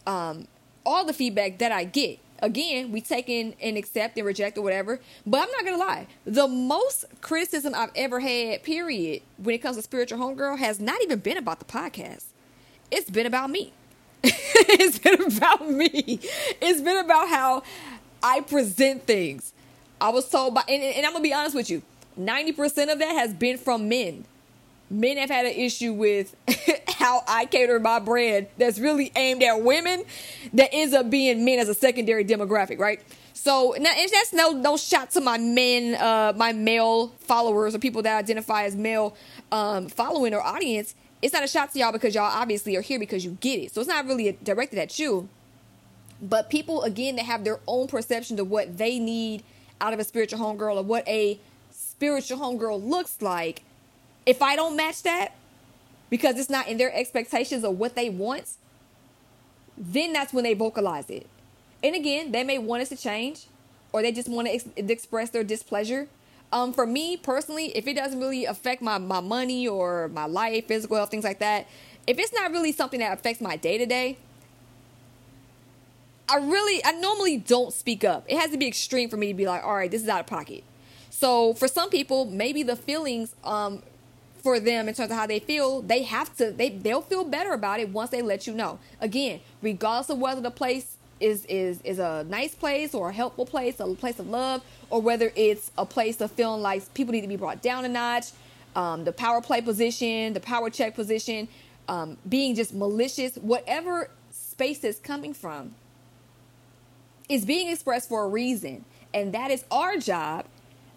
um, 0.07 0.49
all 0.85 1.05
the 1.05 1.13
feedback 1.13 1.59
that 1.59 1.71
I 1.71 1.85
get. 1.85 2.19
Again, 2.43 2.91
we 2.91 3.01
take 3.01 3.29
in 3.29 3.55
and 3.63 3.77
accept 3.77 4.19
and 4.19 4.27
reject 4.27 4.59
or 4.59 4.63
whatever. 4.63 4.99
But 5.25 5.43
I'm 5.43 5.51
not 5.53 5.65
gonna 5.65 5.77
lie, 5.77 6.09
the 6.25 6.49
most 6.49 7.05
criticism 7.21 7.73
I've 7.75 7.93
ever 7.95 8.19
had, 8.19 8.65
period, 8.65 9.23
when 9.39 9.55
it 9.55 9.59
comes 9.59 9.77
to 9.77 9.83
spiritual 9.83 10.19
homegirl, 10.19 10.59
has 10.59 10.81
not 10.81 11.01
even 11.03 11.21
been 11.21 11.39
about 11.39 11.61
the 11.61 11.65
podcast. 11.65 12.25
It's 12.91 13.09
been 13.09 13.27
about 13.27 13.51
me. 13.51 13.73
it's 14.25 14.99
been 14.99 15.23
about 15.23 15.71
me. 15.71 16.19
It's 16.61 16.81
been 16.81 16.99
about 16.99 17.29
how 17.29 17.63
I 18.23 18.41
present 18.41 19.07
things. 19.07 19.53
I 20.01 20.11
was 20.11 20.29
told 20.29 20.55
by, 20.55 20.65
and, 20.69 20.83
and 20.83 21.07
I'm 21.07 21.13
gonna 21.13 21.23
be 21.23 21.33
honest 21.33 21.55
with 21.55 21.71
you, 21.71 21.83
90% 22.19 22.93
of 22.93 22.99
that 22.99 23.13
has 23.13 23.33
been 23.33 23.57
from 23.57 23.89
men 23.89 24.25
men 24.93 25.17
have 25.17 25.31
had 25.31 25.47
an 25.47 25.53
issue 25.53 25.93
with 25.93 26.37
how 26.89 27.23
I 27.27 27.47
cater 27.47 27.81
my 27.81 27.99
brand 27.99 28.47
that's 28.59 28.79
really 28.79 29.11
aimed 29.17 29.43
at 29.43 29.63
women 29.63 30.05
that 30.53 30.71
ends 30.73 30.95
up 30.95 31.11
being 31.11 31.45
men 31.45 31.59
as 31.59 31.69
a 31.69 31.75
secondary 31.75 32.25
demographic, 32.25 32.79
right? 32.79 33.01
So 33.35 33.75
now, 33.81 33.91
that's 34.13 34.33
no 34.33 34.51
no 34.51 34.77
shot 34.77 35.11
to 35.13 35.21
my 35.21 35.37
men, 35.37 35.97
uh, 36.01 36.33
my 36.37 36.53
male 36.53 37.09
followers 37.19 37.75
or 37.75 37.81
people 37.81 38.03
that 38.03 38.17
identify 38.17 38.65
as 38.65 38.77
male 38.77 39.17
um, 39.51 39.89
following 39.89 40.33
or 40.33 40.41
audience. 40.41 40.95
It's 41.23 41.33
not 41.33 41.43
a 41.43 41.49
shot 41.49 41.73
to 41.73 41.79
y'all 41.79 41.93
because 41.93 42.15
y'all 42.15 42.25
obviously 42.25 42.77
are 42.77 42.81
here 42.81 43.01
because 43.01 43.25
you 43.25 43.37
get 43.41 43.59
it. 43.59 43.73
So 43.73 43.81
it's 43.81 43.89
not 43.89 44.07
really 44.07 44.39
directed 44.45 44.79
at 44.79 44.99
you. 44.99 45.29
But 46.21 46.51
people 46.51 46.83
again 46.83 47.17
that 47.17 47.25
have 47.25 47.43
their 47.43 47.59
own 47.67 47.89
perception 47.89 48.39
of 48.39 48.49
what 48.49 48.79
they 48.79 49.01
need 49.01 49.43
out 49.81 49.93
of 49.93 49.99
a 49.99 50.05
spiritual 50.05 50.39
homegirl 50.39 50.77
or 50.77 50.83
what 50.83 51.07
a 51.09 51.41
spiritual 51.73 52.39
homegirl 52.39 52.89
looks 52.89 53.21
like, 53.21 53.65
if 54.27 54.43
I 54.43 54.57
don't 54.57 54.77
match 54.77 55.03
that, 55.03 55.33
because 56.11 56.39
it's 56.39 56.51
not 56.51 56.69
in 56.69 56.77
their 56.77 56.95
expectations 56.95 57.65
of 57.65 57.79
what 57.79 57.95
they 57.95 58.11
want, 58.11 58.45
then 59.79 60.13
that's 60.13 60.33
when 60.33 60.45
they 60.45 60.55
vocalize 60.55 61.09
it. 61.09 61.27
And 61.83 61.97
again, 61.97 62.33
they 62.33 62.45
may 62.45 62.59
want 62.59 62.83
us 62.83 62.91
to 62.91 62.97
change 62.97 63.47
or 63.93 64.03
they 64.03 64.13
just 64.13 64.29
want 64.29 64.47
to 64.47 64.55
ex- 64.55 64.69
express 64.77 65.31
their 65.31 65.45
displeasure. 65.45 66.09
Um, 66.53 66.73
for 66.73 66.87
me 66.87 67.17
personally, 67.17 67.75
if 67.77 67.87
it 67.87 67.97
doesn't 67.97 68.21
really 68.21 68.45
affect 68.45 68.83
my, 68.83 68.99
my 68.99 69.21
money 69.21 69.67
or 69.67 70.09
my 70.09 70.27
life, 70.27 70.67
physical 70.67 70.97
health, 70.97 71.11
things 71.11 71.25
like 71.25 71.39
that, 71.39 71.67
if 72.07 72.19
it's 72.19 72.33
not 72.33 72.51
really 72.51 72.73
something 72.73 73.01
that 73.01 73.19
affects 73.19 73.41
my 73.41 73.57
day 73.57 73.79
to 73.79 73.87
day, 73.87 74.19
I 76.29 76.37
really, 76.37 76.85
I 76.85 76.93
normally 76.93 77.39
don't 77.39 77.73
speak 77.73 78.05
up. 78.05 78.25
It 78.29 78.39
has 78.39 78.51
to 78.51 78.59
be 78.59 78.67
extreme 78.67 79.09
for 79.09 79.17
me 79.17 79.29
to 79.29 79.35
be 79.35 79.47
like, 79.47 79.65
all 79.65 79.75
right, 79.75 79.91
this 79.91 80.03
is 80.03 80.09
out 80.09 80.21
of 80.21 80.27
pocket. 80.27 80.63
So 81.11 81.55
for 81.55 81.69
some 81.69 81.91
people, 81.91 82.25
maybe 82.25 82.63
the 82.63 82.77
feelings 82.77 83.35
um, 83.45 83.83
for 84.43 84.59
them 84.59 84.89
in 84.89 84.95
terms 84.95 85.11
of 85.11 85.17
how 85.17 85.27
they 85.27 85.39
feel, 85.39 85.83
they 85.83 86.03
have 86.03 86.37
to 86.37 86.51
they 86.51 86.71
they'll 86.71 87.03
feel 87.03 87.25
better 87.25 87.53
about 87.53 87.81
it 87.81 87.89
once 87.91 88.11
they 88.11 88.23
let 88.23 88.47
you 88.47 88.55
know. 88.55 88.79
Again, 89.01 89.41
regardless 89.63 90.11
of 90.11 90.19
whether 90.19 90.41
the 90.41 90.51
place 90.51 90.97
is 91.21 91.45
is 91.47 91.81
is 91.83 91.99
a 91.99 92.25
nice 92.29 92.55
place 92.55 92.95
or 92.95 93.11
a 93.11 93.13
helpful 93.13 93.47
place, 93.47 93.79
a 93.81 93.87
place 93.95 94.19
of 94.19 94.29
love, 94.29 94.63
or 94.91 95.01
whether 95.01 95.33
it's 95.37 95.71
a 95.79 95.87
place 95.87 96.21
of 96.21 96.31
feeling 96.33 96.61
like 96.61 96.93
people 96.95 97.13
need 97.13 97.23
to 97.23 97.29
be 97.29 97.37
brought 97.37 97.63
down 97.63 97.85
a 97.85 97.89
notch, 97.89 98.27
um, 98.75 99.05
the 99.05 99.13
power 99.13 99.41
play 99.41 99.61
position, 99.61 100.33
the 100.33 100.41
power 100.41 100.69
check 100.69 100.95
position, 100.95 101.49
um, 101.89 102.17
being 102.29 102.55
just 102.55 102.75
malicious, 102.75 103.37
whatever 103.37 104.11
space 104.33 104.83
is 104.83 104.99
coming 104.99 105.33
from, 105.33 105.75
is 107.29 107.45
being 107.45 107.69
expressed 107.69 108.09
for 108.09 108.25
a 108.25 108.29
reason, 108.29 108.85
and 109.15 109.33
that 109.33 109.51
is 109.51 109.65
our 109.71 109.97
job 109.97 110.47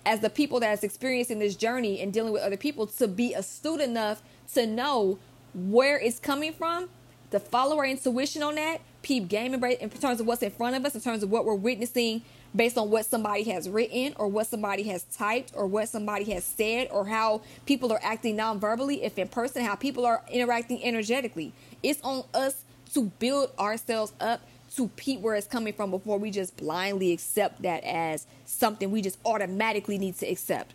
as 0.06 0.20
the 0.20 0.30
people 0.30 0.60
that's 0.60 0.84
experiencing 0.84 1.40
this 1.40 1.56
journey 1.56 2.00
and 2.00 2.14
dealing 2.14 2.32
with 2.32 2.42
other 2.42 2.58
people 2.58 2.86
to 2.88 3.08
be 3.08 3.34
astute 3.34 3.82
enough 3.82 4.22
to 4.54 4.68
know 4.68 5.18
where 5.54 6.00
it's 6.00 6.20
coming 6.20 6.54
from, 6.54 6.90
to 7.32 7.40
follow 7.40 7.78
our 7.78 7.86
intuition 7.86 8.44
on 8.44 8.56
that, 8.56 8.82
peep 9.02 9.28
game 9.28 9.54
in 9.54 9.90
terms 9.90 10.20
of 10.20 10.28
what's 10.28 10.44
in 10.44 10.52
front 10.52 10.76
of 10.76 10.86
us, 10.86 10.96
in 10.96 11.02
terms 11.02 11.24
of 11.24 11.30
what 11.32 11.46
we're 11.46 11.56
witnessing 11.56 12.22
based 12.56 12.78
on 12.78 12.90
what 12.90 13.06
somebody 13.06 13.44
has 13.44 13.68
written 13.68 14.14
or 14.18 14.28
what 14.28 14.48
somebody 14.48 14.84
has 14.84 15.04
typed 15.04 15.52
or 15.56 15.68
what 15.68 15.90
somebody 15.90 16.32
has 16.32 16.44
said 16.44 16.88
or 16.90 17.06
how 17.06 17.42
people 17.66 17.92
are 17.92 18.00
acting 18.02 18.36
non-verbally, 18.36 19.04
if 19.04 19.18
in 19.18 19.28
person, 19.28 19.64
how 19.64 19.76
people 19.76 20.06
are 20.06 20.24
interacting 20.32 20.84
energetically. 20.84 21.52
It's 21.84 22.02
on 22.02 22.24
us 22.34 22.64
to 22.94 23.12
build 23.20 23.52
ourselves 23.60 24.14
up 24.22 24.42
to 24.76 24.88
peep 24.90 25.22
where 25.22 25.36
it's 25.36 25.48
coming 25.48 25.74
from 25.74 25.92
before 25.92 26.18
we 26.18 26.32
just 26.32 26.58
blindly 26.58 27.12
accept 27.12 27.62
that 27.62 27.84
as 27.84 28.28
something 28.46 28.92
we 28.92 29.02
just 29.02 29.18
automatically 29.26 29.98
need 29.98 30.18
to 30.20 30.28
accept. 30.28 30.74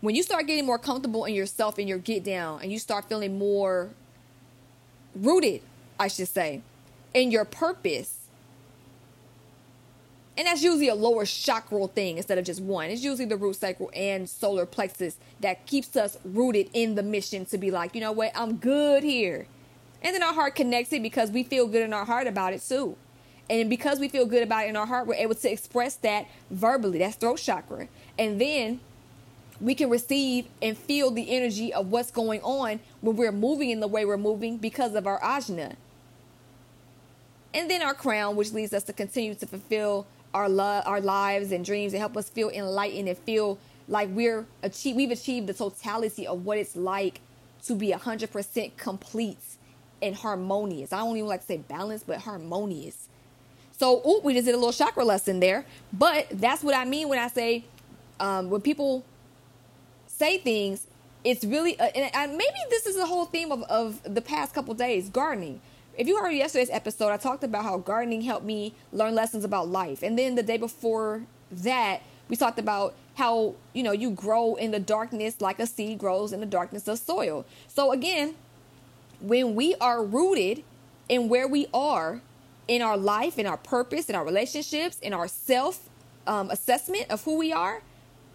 When 0.00 0.14
you 0.14 0.22
start 0.22 0.46
getting 0.46 0.66
more 0.66 0.78
comfortable 0.78 1.24
in 1.24 1.34
yourself 1.34 1.78
and 1.78 1.88
your 1.88 1.98
get 1.98 2.24
down, 2.24 2.60
and 2.62 2.70
you 2.70 2.78
start 2.78 3.08
feeling 3.08 3.38
more 3.38 3.90
rooted, 5.14 5.62
I 5.98 6.08
should 6.08 6.28
say, 6.28 6.60
in 7.14 7.30
your 7.30 7.44
purpose, 7.44 8.18
and 10.36 10.46
that's 10.46 10.62
usually 10.62 10.88
a 10.88 10.94
lower 10.94 11.24
chakra 11.24 11.86
thing 11.86 12.16
instead 12.16 12.38
of 12.38 12.44
just 12.44 12.60
one. 12.60 12.90
It's 12.90 13.02
usually 13.02 13.24
the 13.24 13.36
root 13.36 13.56
sacral 13.56 13.90
and 13.94 14.28
solar 14.28 14.66
plexus 14.66 15.16
that 15.40 15.64
keeps 15.64 15.96
us 15.96 16.18
rooted 16.24 16.70
in 16.72 16.96
the 16.96 17.02
mission 17.02 17.46
to 17.46 17.58
be 17.58 17.70
like, 17.70 17.94
you 17.94 18.00
know 18.00 18.12
what, 18.12 18.32
I'm 18.34 18.56
good 18.56 19.04
here. 19.04 19.46
And 20.04 20.14
then 20.14 20.22
our 20.22 20.34
heart 20.34 20.54
connects 20.54 20.92
it 20.92 21.02
because 21.02 21.30
we 21.30 21.42
feel 21.42 21.66
good 21.66 21.82
in 21.82 21.94
our 21.94 22.04
heart 22.04 22.26
about 22.26 22.52
it 22.52 22.60
too. 22.60 22.96
And 23.48 23.70
because 23.70 23.98
we 23.98 24.08
feel 24.08 24.26
good 24.26 24.42
about 24.42 24.66
it 24.66 24.68
in 24.68 24.76
our 24.76 24.86
heart, 24.86 25.06
we're 25.06 25.14
able 25.14 25.34
to 25.34 25.50
express 25.50 25.96
that 25.96 26.26
verbally. 26.50 26.98
That's 26.98 27.16
throat 27.16 27.38
chakra. 27.38 27.88
And 28.18 28.40
then 28.40 28.80
we 29.60 29.74
can 29.74 29.88
receive 29.88 30.46
and 30.60 30.76
feel 30.76 31.10
the 31.10 31.34
energy 31.34 31.72
of 31.72 31.90
what's 31.90 32.10
going 32.10 32.42
on 32.42 32.80
when 33.00 33.16
we're 33.16 33.32
moving 33.32 33.70
in 33.70 33.80
the 33.80 33.88
way 33.88 34.04
we're 34.04 34.18
moving 34.18 34.58
because 34.58 34.94
of 34.94 35.06
our 35.06 35.20
ajna. 35.20 35.74
And 37.54 37.70
then 37.70 37.82
our 37.82 37.94
crown, 37.94 38.36
which 38.36 38.52
leads 38.52 38.74
us 38.74 38.82
to 38.84 38.92
continue 38.92 39.34
to 39.34 39.46
fulfill 39.46 40.06
our 40.34 40.48
love, 40.48 40.84
our 40.86 41.00
lives 41.00 41.52
and 41.52 41.64
dreams, 41.64 41.92
and 41.92 42.00
help 42.00 42.16
us 42.16 42.28
feel 42.28 42.50
enlightened 42.50 43.08
and 43.08 43.16
feel 43.16 43.58
like 43.88 44.08
we're 44.10 44.44
achieve, 44.62 44.96
we've 44.96 45.10
achieved 45.10 45.46
the 45.46 45.54
totality 45.54 46.26
of 46.26 46.44
what 46.44 46.58
it's 46.58 46.74
like 46.74 47.20
to 47.64 47.74
be 47.74 47.92
100% 47.92 48.76
complete 48.76 49.38
and 50.02 50.14
harmonious. 50.14 50.92
I 50.92 50.98
don't 50.98 51.16
even 51.16 51.28
like 51.28 51.40
to 51.40 51.46
say 51.46 51.58
balanced, 51.58 52.06
but 52.06 52.18
harmonious. 52.18 53.08
So, 53.72 54.20
we 54.22 54.34
just 54.34 54.46
did 54.46 54.54
a 54.54 54.58
little 54.58 54.72
chakra 54.72 55.04
lesson 55.04 55.40
there. 55.40 55.66
But 55.92 56.28
that's 56.30 56.62
what 56.62 56.76
I 56.76 56.84
mean 56.84 57.08
when 57.08 57.18
I 57.18 57.28
say, 57.28 57.64
um, 58.20 58.50
when 58.50 58.60
people 58.60 59.04
say 60.06 60.38
things, 60.38 60.86
it's 61.24 61.44
really, 61.44 61.78
uh, 61.80 61.88
and, 61.94 62.14
and 62.14 62.32
maybe 62.32 62.56
this 62.70 62.86
is 62.86 62.96
the 62.96 63.06
whole 63.06 63.24
theme 63.24 63.50
of, 63.50 63.62
of 63.64 64.00
the 64.04 64.20
past 64.20 64.54
couple 64.54 64.74
days 64.74 65.08
gardening. 65.08 65.60
If 65.96 66.06
you 66.06 66.18
heard 66.18 66.30
yesterday's 66.30 66.70
episode, 66.70 67.10
I 67.10 67.16
talked 67.16 67.44
about 67.44 67.64
how 67.64 67.78
gardening 67.78 68.22
helped 68.22 68.44
me 68.44 68.74
learn 68.92 69.14
lessons 69.14 69.44
about 69.44 69.68
life. 69.68 70.02
And 70.02 70.18
then 70.18 70.34
the 70.34 70.42
day 70.42 70.56
before 70.56 71.22
that, 71.50 72.02
we 72.28 72.36
talked 72.36 72.58
about 72.58 72.94
how, 73.14 73.54
you 73.72 73.82
know, 73.82 73.92
you 73.92 74.10
grow 74.10 74.56
in 74.56 74.70
the 74.70 74.80
darkness 74.80 75.40
like 75.40 75.60
a 75.60 75.66
seed 75.66 75.98
grows 75.98 76.32
in 76.32 76.40
the 76.40 76.46
darkness 76.46 76.88
of 76.88 76.98
soil. 76.98 77.44
So 77.68 77.92
again, 77.92 78.34
when 79.24 79.54
we 79.54 79.74
are 79.76 80.04
rooted 80.04 80.62
in 81.08 81.28
where 81.28 81.48
we 81.48 81.66
are 81.72 82.20
in 82.68 82.82
our 82.82 82.96
life, 82.96 83.38
in 83.38 83.46
our 83.46 83.56
purpose, 83.56 84.08
in 84.08 84.14
our 84.14 84.24
relationships, 84.24 84.98
in 85.00 85.12
our 85.12 85.28
self 85.28 85.88
um, 86.26 86.50
assessment 86.50 87.06
of 87.10 87.24
who 87.24 87.36
we 87.38 87.52
are, 87.52 87.82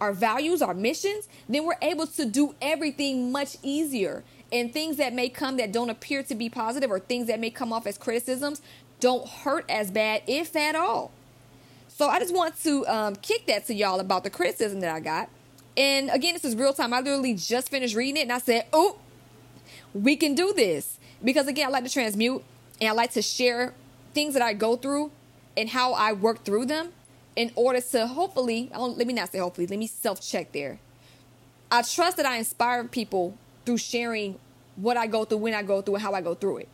our 0.00 0.12
values, 0.12 0.62
our 0.62 0.74
missions, 0.74 1.28
then 1.48 1.64
we're 1.64 1.78
able 1.82 2.06
to 2.06 2.24
do 2.24 2.54
everything 2.60 3.32
much 3.32 3.56
easier. 3.62 4.22
And 4.52 4.72
things 4.72 4.96
that 4.96 5.12
may 5.12 5.28
come 5.28 5.58
that 5.58 5.70
don't 5.70 5.90
appear 5.90 6.24
to 6.24 6.34
be 6.34 6.48
positive 6.48 6.90
or 6.90 6.98
things 6.98 7.28
that 7.28 7.38
may 7.38 7.50
come 7.50 7.72
off 7.72 7.86
as 7.86 7.96
criticisms 7.96 8.60
don't 8.98 9.26
hurt 9.28 9.64
as 9.68 9.90
bad, 9.92 10.22
if 10.26 10.56
at 10.56 10.74
all. 10.74 11.12
So 11.88 12.08
I 12.08 12.18
just 12.18 12.34
want 12.34 12.60
to 12.62 12.86
um, 12.86 13.16
kick 13.16 13.46
that 13.46 13.66
to 13.66 13.74
y'all 13.74 14.00
about 14.00 14.24
the 14.24 14.30
criticism 14.30 14.80
that 14.80 14.90
I 14.90 15.00
got. 15.00 15.28
And 15.76 16.10
again, 16.10 16.34
this 16.34 16.44
is 16.44 16.56
real 16.56 16.72
time. 16.72 16.92
I 16.92 17.00
literally 17.00 17.34
just 17.34 17.70
finished 17.70 17.94
reading 17.94 18.16
it 18.16 18.22
and 18.22 18.32
I 18.32 18.38
said, 18.38 18.66
oh, 18.72 18.98
we 19.94 20.16
can 20.16 20.34
do 20.34 20.52
this. 20.52 20.98
Because 21.22 21.46
again, 21.46 21.68
I 21.68 21.70
like 21.70 21.84
to 21.84 21.90
transmute 21.90 22.42
and 22.80 22.88
I 22.88 22.92
like 22.92 23.12
to 23.12 23.22
share 23.22 23.74
things 24.14 24.34
that 24.34 24.42
I 24.42 24.52
go 24.54 24.76
through 24.76 25.10
and 25.56 25.68
how 25.68 25.92
I 25.92 26.12
work 26.12 26.44
through 26.44 26.66
them 26.66 26.92
in 27.36 27.52
order 27.54 27.80
to 27.80 28.06
hopefully, 28.06 28.70
let 28.74 29.06
me 29.06 29.12
not 29.12 29.30
say 29.30 29.38
hopefully, 29.38 29.66
let 29.66 29.78
me 29.78 29.86
self 29.86 30.20
check 30.20 30.52
there. 30.52 30.78
I 31.70 31.82
trust 31.82 32.16
that 32.16 32.26
I 32.26 32.36
inspire 32.36 32.84
people 32.84 33.36
through 33.64 33.78
sharing 33.78 34.38
what 34.76 34.96
I 34.96 35.06
go 35.06 35.24
through, 35.24 35.38
when 35.38 35.54
I 35.54 35.62
go 35.62 35.82
through, 35.82 35.96
and 35.96 36.02
how 36.02 36.14
I 36.14 36.20
go 36.20 36.34
through 36.34 36.58
it. 36.58 36.68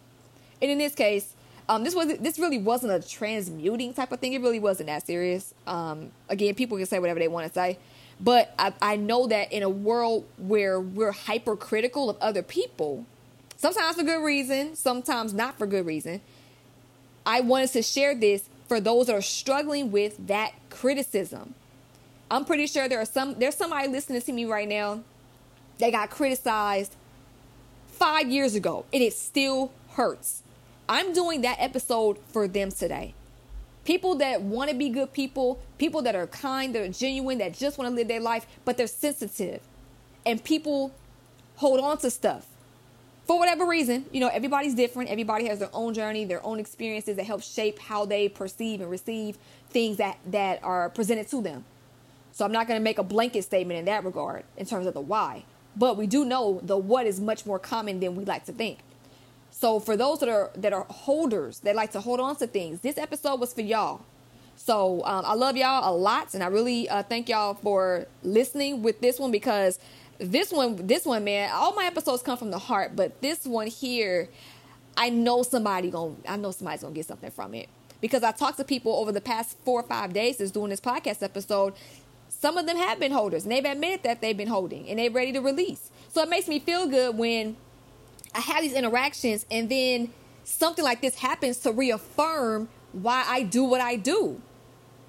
And 0.62 0.70
in 0.70 0.78
this 0.78 0.94
case, 0.94 1.34
um, 1.68 1.84
this 1.84 1.94
was 1.94 2.16
this 2.18 2.38
really 2.38 2.58
wasn't 2.58 2.92
a 2.92 3.06
transmuting 3.06 3.92
type 3.92 4.12
of 4.12 4.20
thing. 4.20 4.32
It 4.32 4.40
really 4.40 4.60
wasn't 4.60 4.86
that 4.86 5.06
serious. 5.06 5.52
Um, 5.66 6.10
again, 6.28 6.54
people 6.54 6.76
can 6.76 6.86
say 6.86 6.98
whatever 6.98 7.18
they 7.18 7.28
want 7.28 7.46
to 7.48 7.52
say, 7.52 7.78
but 8.20 8.54
I, 8.58 8.72
I 8.80 8.96
know 8.96 9.26
that 9.26 9.52
in 9.52 9.62
a 9.62 9.68
world 9.68 10.26
where 10.38 10.80
we're 10.80 11.12
hypercritical 11.12 12.08
of 12.08 12.16
other 12.20 12.42
people, 12.42 13.04
sometimes 13.56 13.96
for 13.96 14.02
good 14.02 14.24
reason, 14.24 14.74
sometimes 14.74 15.34
not 15.34 15.58
for 15.58 15.66
good 15.66 15.84
reason, 15.84 16.20
I 17.24 17.40
wanted 17.40 17.70
to 17.72 17.82
share 17.82 18.14
this 18.14 18.48
for 18.68 18.80
those 18.80 19.06
that 19.06 19.14
are 19.14 19.22
struggling 19.22 19.90
with 19.90 20.26
that 20.28 20.52
criticism. 20.70 21.54
I'm 22.30 22.44
pretty 22.44 22.66
sure 22.66 22.88
there 22.88 23.00
are 23.00 23.06
some 23.06 23.34
there's 23.38 23.54
somebody 23.54 23.88
listening 23.88 24.20
to 24.22 24.32
me 24.32 24.44
right 24.46 24.68
now 24.68 25.02
that 25.78 25.90
got 25.90 26.10
criticized 26.10 26.96
5 27.88 28.28
years 28.28 28.54
ago 28.54 28.84
and 28.92 29.02
it 29.02 29.12
still 29.12 29.72
hurts. 29.90 30.42
I'm 30.88 31.12
doing 31.12 31.42
that 31.42 31.56
episode 31.60 32.18
for 32.28 32.48
them 32.48 32.70
today. 32.70 33.14
People 33.86 34.16
that 34.16 34.42
want 34.42 34.68
to 34.68 34.76
be 34.76 34.88
good 34.88 35.12
people, 35.12 35.60
people 35.78 36.02
that 36.02 36.16
are 36.16 36.26
kind, 36.26 36.74
that 36.74 36.82
are 36.82 36.88
genuine, 36.88 37.38
that 37.38 37.54
just 37.54 37.78
want 37.78 37.88
to 37.88 37.94
live 37.94 38.08
their 38.08 38.20
life, 38.20 38.44
but 38.64 38.76
they're 38.76 38.88
sensitive. 38.88 39.60
And 40.26 40.42
people 40.42 40.92
hold 41.54 41.78
on 41.78 41.96
to 41.98 42.10
stuff 42.10 42.48
for 43.28 43.38
whatever 43.38 43.64
reason. 43.64 44.06
You 44.10 44.18
know, 44.18 44.26
everybody's 44.26 44.74
different. 44.74 45.08
Everybody 45.08 45.46
has 45.46 45.60
their 45.60 45.70
own 45.72 45.94
journey, 45.94 46.24
their 46.24 46.44
own 46.44 46.58
experiences 46.58 47.14
that 47.14 47.26
help 47.26 47.44
shape 47.44 47.78
how 47.78 48.04
they 48.04 48.28
perceive 48.28 48.80
and 48.80 48.90
receive 48.90 49.38
things 49.70 49.98
that, 49.98 50.18
that 50.26 50.64
are 50.64 50.90
presented 50.90 51.28
to 51.28 51.40
them. 51.40 51.64
So 52.32 52.44
I'm 52.44 52.52
not 52.52 52.66
going 52.66 52.80
to 52.80 52.84
make 52.84 52.98
a 52.98 53.04
blanket 53.04 53.44
statement 53.44 53.78
in 53.78 53.84
that 53.84 54.04
regard 54.04 54.42
in 54.56 54.66
terms 54.66 54.88
of 54.88 54.94
the 54.94 55.00
why. 55.00 55.44
But 55.76 55.96
we 55.96 56.08
do 56.08 56.24
know 56.24 56.60
the 56.60 56.76
what 56.76 57.06
is 57.06 57.20
much 57.20 57.46
more 57.46 57.60
common 57.60 58.00
than 58.00 58.16
we 58.16 58.24
like 58.24 58.46
to 58.46 58.52
think. 58.52 58.78
So 59.58 59.80
for 59.80 59.96
those 59.96 60.20
that 60.20 60.28
are 60.28 60.50
that 60.56 60.74
are 60.74 60.84
holders 60.90 61.60
that 61.60 61.74
like 61.74 61.92
to 61.92 62.00
hold 62.02 62.20
on 62.20 62.36
to 62.36 62.46
things, 62.46 62.80
this 62.80 62.98
episode 62.98 63.40
was 63.40 63.54
for 63.54 63.62
y'all. 63.62 64.02
So 64.54 65.02
um, 65.06 65.24
I 65.24 65.32
love 65.32 65.56
y'all 65.56 65.90
a 65.90 65.96
lot, 65.96 66.34
and 66.34 66.42
I 66.42 66.48
really 66.48 66.90
uh, 66.90 67.02
thank 67.02 67.30
y'all 67.30 67.54
for 67.54 68.06
listening 68.22 68.82
with 68.82 69.00
this 69.00 69.18
one 69.18 69.30
because 69.30 69.78
this 70.18 70.52
one, 70.52 70.86
this 70.86 71.06
one, 71.06 71.24
man, 71.24 71.50
all 71.54 71.74
my 71.74 71.86
episodes 71.86 72.22
come 72.22 72.36
from 72.36 72.50
the 72.50 72.58
heart, 72.58 72.96
but 72.96 73.22
this 73.22 73.46
one 73.46 73.66
here, 73.68 74.28
I 74.94 75.08
know 75.08 75.42
somebody 75.42 75.90
going 75.90 76.18
I 76.28 76.36
know 76.36 76.50
somebody's 76.50 76.82
gonna 76.82 76.94
get 76.94 77.06
something 77.06 77.30
from 77.30 77.54
it 77.54 77.70
because 78.02 78.22
I 78.22 78.32
talked 78.32 78.58
to 78.58 78.64
people 78.64 78.92
over 78.92 79.10
the 79.10 79.22
past 79.22 79.56
four 79.64 79.80
or 79.80 79.84
five 79.84 80.12
days 80.12 80.36
since 80.36 80.50
doing 80.50 80.68
this 80.68 80.82
podcast 80.82 81.22
episode. 81.22 81.72
some 82.28 82.58
of 82.58 82.66
them 82.66 82.76
have 82.76 83.00
been 83.00 83.12
holders 83.12 83.44
and 83.44 83.52
they've 83.52 83.64
admitted 83.64 84.02
that 84.02 84.20
they've 84.20 84.36
been 84.36 84.48
holding 84.48 84.86
and 84.90 84.98
they're 84.98 85.10
ready 85.10 85.32
to 85.32 85.40
release. 85.40 85.90
So 86.08 86.22
it 86.22 86.28
makes 86.28 86.46
me 86.46 86.58
feel 86.58 86.86
good 86.86 87.16
when 87.16 87.56
I 88.36 88.40
have 88.40 88.62
these 88.62 88.74
interactions 88.74 89.46
and 89.50 89.68
then 89.70 90.12
something 90.44 90.84
like 90.84 91.00
this 91.00 91.14
happens 91.14 91.56
to 91.58 91.72
reaffirm 91.72 92.68
why 92.92 93.24
I 93.26 93.42
do 93.42 93.64
what 93.64 93.80
I 93.80 93.96
do. 93.96 94.40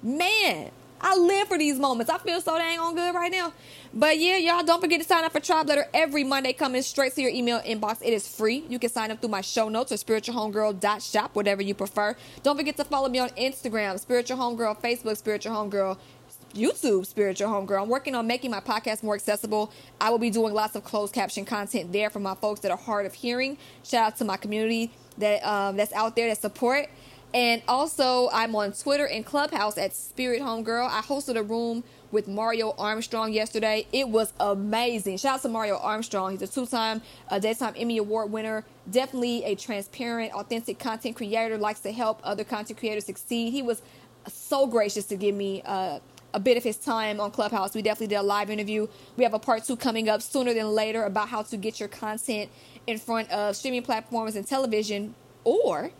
Man, 0.02 0.70
I 1.00 1.16
live 1.16 1.48
for 1.48 1.58
these 1.58 1.78
moments. 1.78 2.10
I 2.10 2.18
feel 2.18 2.40
so 2.40 2.56
dang 2.56 2.78
on 2.78 2.94
good 2.94 3.14
right 3.14 3.30
now. 3.30 3.52
But 3.92 4.18
yeah, 4.18 4.36
y'all 4.36 4.64
don't 4.64 4.80
forget 4.80 5.00
to 5.00 5.06
sign 5.06 5.24
up 5.24 5.32
for 5.32 5.40
Tribe 5.40 5.68
Letter 5.68 5.86
every 5.92 6.24
Monday 6.24 6.52
coming 6.54 6.82
straight 6.82 7.14
to 7.16 7.22
your 7.22 7.30
email 7.30 7.60
inbox. 7.60 7.98
It 8.02 8.12
is 8.12 8.26
free. 8.26 8.64
You 8.68 8.78
can 8.78 8.90
sign 8.90 9.10
up 9.10 9.20
through 9.20 9.30
my 9.30 9.40
show 9.42 9.68
notes 9.68 9.92
or 9.92 9.96
spiritualhomegirl.shop, 9.96 11.34
whatever 11.34 11.62
you 11.62 11.74
prefer. 11.74 12.16
Don't 12.42 12.56
forget 12.56 12.76
to 12.78 12.84
follow 12.84 13.08
me 13.08 13.18
on 13.18 13.28
Instagram, 13.30 13.98
Spiritual 13.98 14.38
Homegirl, 14.38 14.80
Facebook, 14.80 15.16
Spiritual 15.16 15.54
Homegirl, 15.54 15.98
YouTube 16.54 17.06
Spiritual 17.06 17.48
Homegirl. 17.48 17.82
I'm 17.82 17.88
working 17.88 18.14
on 18.14 18.26
making 18.26 18.50
my 18.50 18.60
podcast 18.60 19.02
more 19.02 19.14
accessible. 19.14 19.72
I 20.00 20.10
will 20.10 20.18
be 20.18 20.30
doing 20.30 20.54
lots 20.54 20.74
of 20.74 20.84
closed 20.84 21.14
caption 21.14 21.44
content 21.44 21.92
there 21.92 22.10
for 22.10 22.20
my 22.20 22.34
folks 22.34 22.60
that 22.60 22.70
are 22.70 22.76
hard 22.76 23.06
of 23.06 23.14
hearing. 23.14 23.58
Shout 23.84 24.06
out 24.06 24.16
to 24.18 24.24
my 24.24 24.36
community 24.36 24.90
that 25.18 25.44
um, 25.44 25.76
that's 25.76 25.92
out 25.92 26.16
there 26.16 26.28
that 26.28 26.40
support. 26.40 26.88
And 27.34 27.62
also, 27.68 28.30
I'm 28.32 28.56
on 28.56 28.72
Twitter 28.72 29.06
and 29.06 29.24
Clubhouse 29.24 29.76
at 29.76 29.94
Spirit 29.94 30.40
Homegirl. 30.40 30.88
I 30.88 31.02
hosted 31.02 31.36
a 31.36 31.42
room 31.42 31.84
with 32.10 32.26
Mario 32.26 32.74
Armstrong 32.78 33.34
yesterday. 33.34 33.86
It 33.92 34.08
was 34.08 34.32
amazing. 34.40 35.18
Shout 35.18 35.34
out 35.34 35.42
to 35.42 35.48
Mario 35.50 35.76
Armstrong. 35.76 36.32
He's 36.32 36.40
a 36.40 36.46
two-time 36.46 37.02
uh, 37.28 37.38
Daytime 37.38 37.74
Emmy 37.76 37.98
Award 37.98 38.32
winner. 38.32 38.64
Definitely 38.90 39.44
a 39.44 39.54
transparent, 39.56 40.32
authentic 40.32 40.78
content 40.78 41.16
creator. 41.16 41.58
Likes 41.58 41.80
to 41.80 41.92
help 41.92 42.20
other 42.24 42.44
content 42.44 42.78
creators 42.78 43.04
succeed. 43.04 43.52
He 43.52 43.60
was 43.60 43.82
so 44.26 44.66
gracious 44.66 45.04
to 45.06 45.16
give 45.16 45.34
me 45.34 45.62
uh, 45.66 45.98
a 46.38 46.40
bit 46.40 46.56
of 46.56 46.62
his 46.62 46.76
time 46.76 47.20
on 47.20 47.32
Clubhouse. 47.32 47.74
We 47.74 47.82
definitely 47.82 48.06
did 48.06 48.20
a 48.20 48.22
live 48.22 48.48
interview. 48.48 48.86
We 49.16 49.24
have 49.24 49.34
a 49.34 49.40
part 49.40 49.64
two 49.64 49.76
coming 49.76 50.08
up 50.08 50.22
sooner 50.22 50.54
than 50.54 50.68
later 50.68 51.02
about 51.02 51.28
how 51.28 51.42
to 51.42 51.56
get 51.56 51.80
your 51.80 51.88
content 51.88 52.48
in 52.86 52.96
front 52.98 53.28
of 53.30 53.56
streaming 53.56 53.82
platforms 53.82 54.36
and 54.36 54.46
television, 54.46 55.16
or 55.42 55.90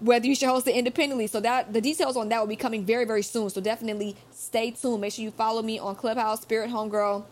whether 0.00 0.26
you 0.26 0.34
should 0.34 0.48
host 0.48 0.66
it 0.66 0.74
independently. 0.74 1.26
So 1.26 1.38
that 1.40 1.74
the 1.74 1.82
details 1.82 2.16
on 2.16 2.30
that 2.30 2.40
will 2.40 2.46
be 2.46 2.56
coming 2.56 2.82
very, 2.82 3.04
very 3.04 3.22
soon. 3.22 3.50
So 3.50 3.60
definitely 3.60 4.16
stay 4.30 4.70
tuned. 4.70 5.02
Make 5.02 5.12
sure 5.12 5.22
you 5.22 5.32
follow 5.32 5.60
me 5.60 5.78
on 5.78 5.94
Clubhouse, 5.94 6.40
Spirit 6.40 6.70
Homegirl, 6.70 7.24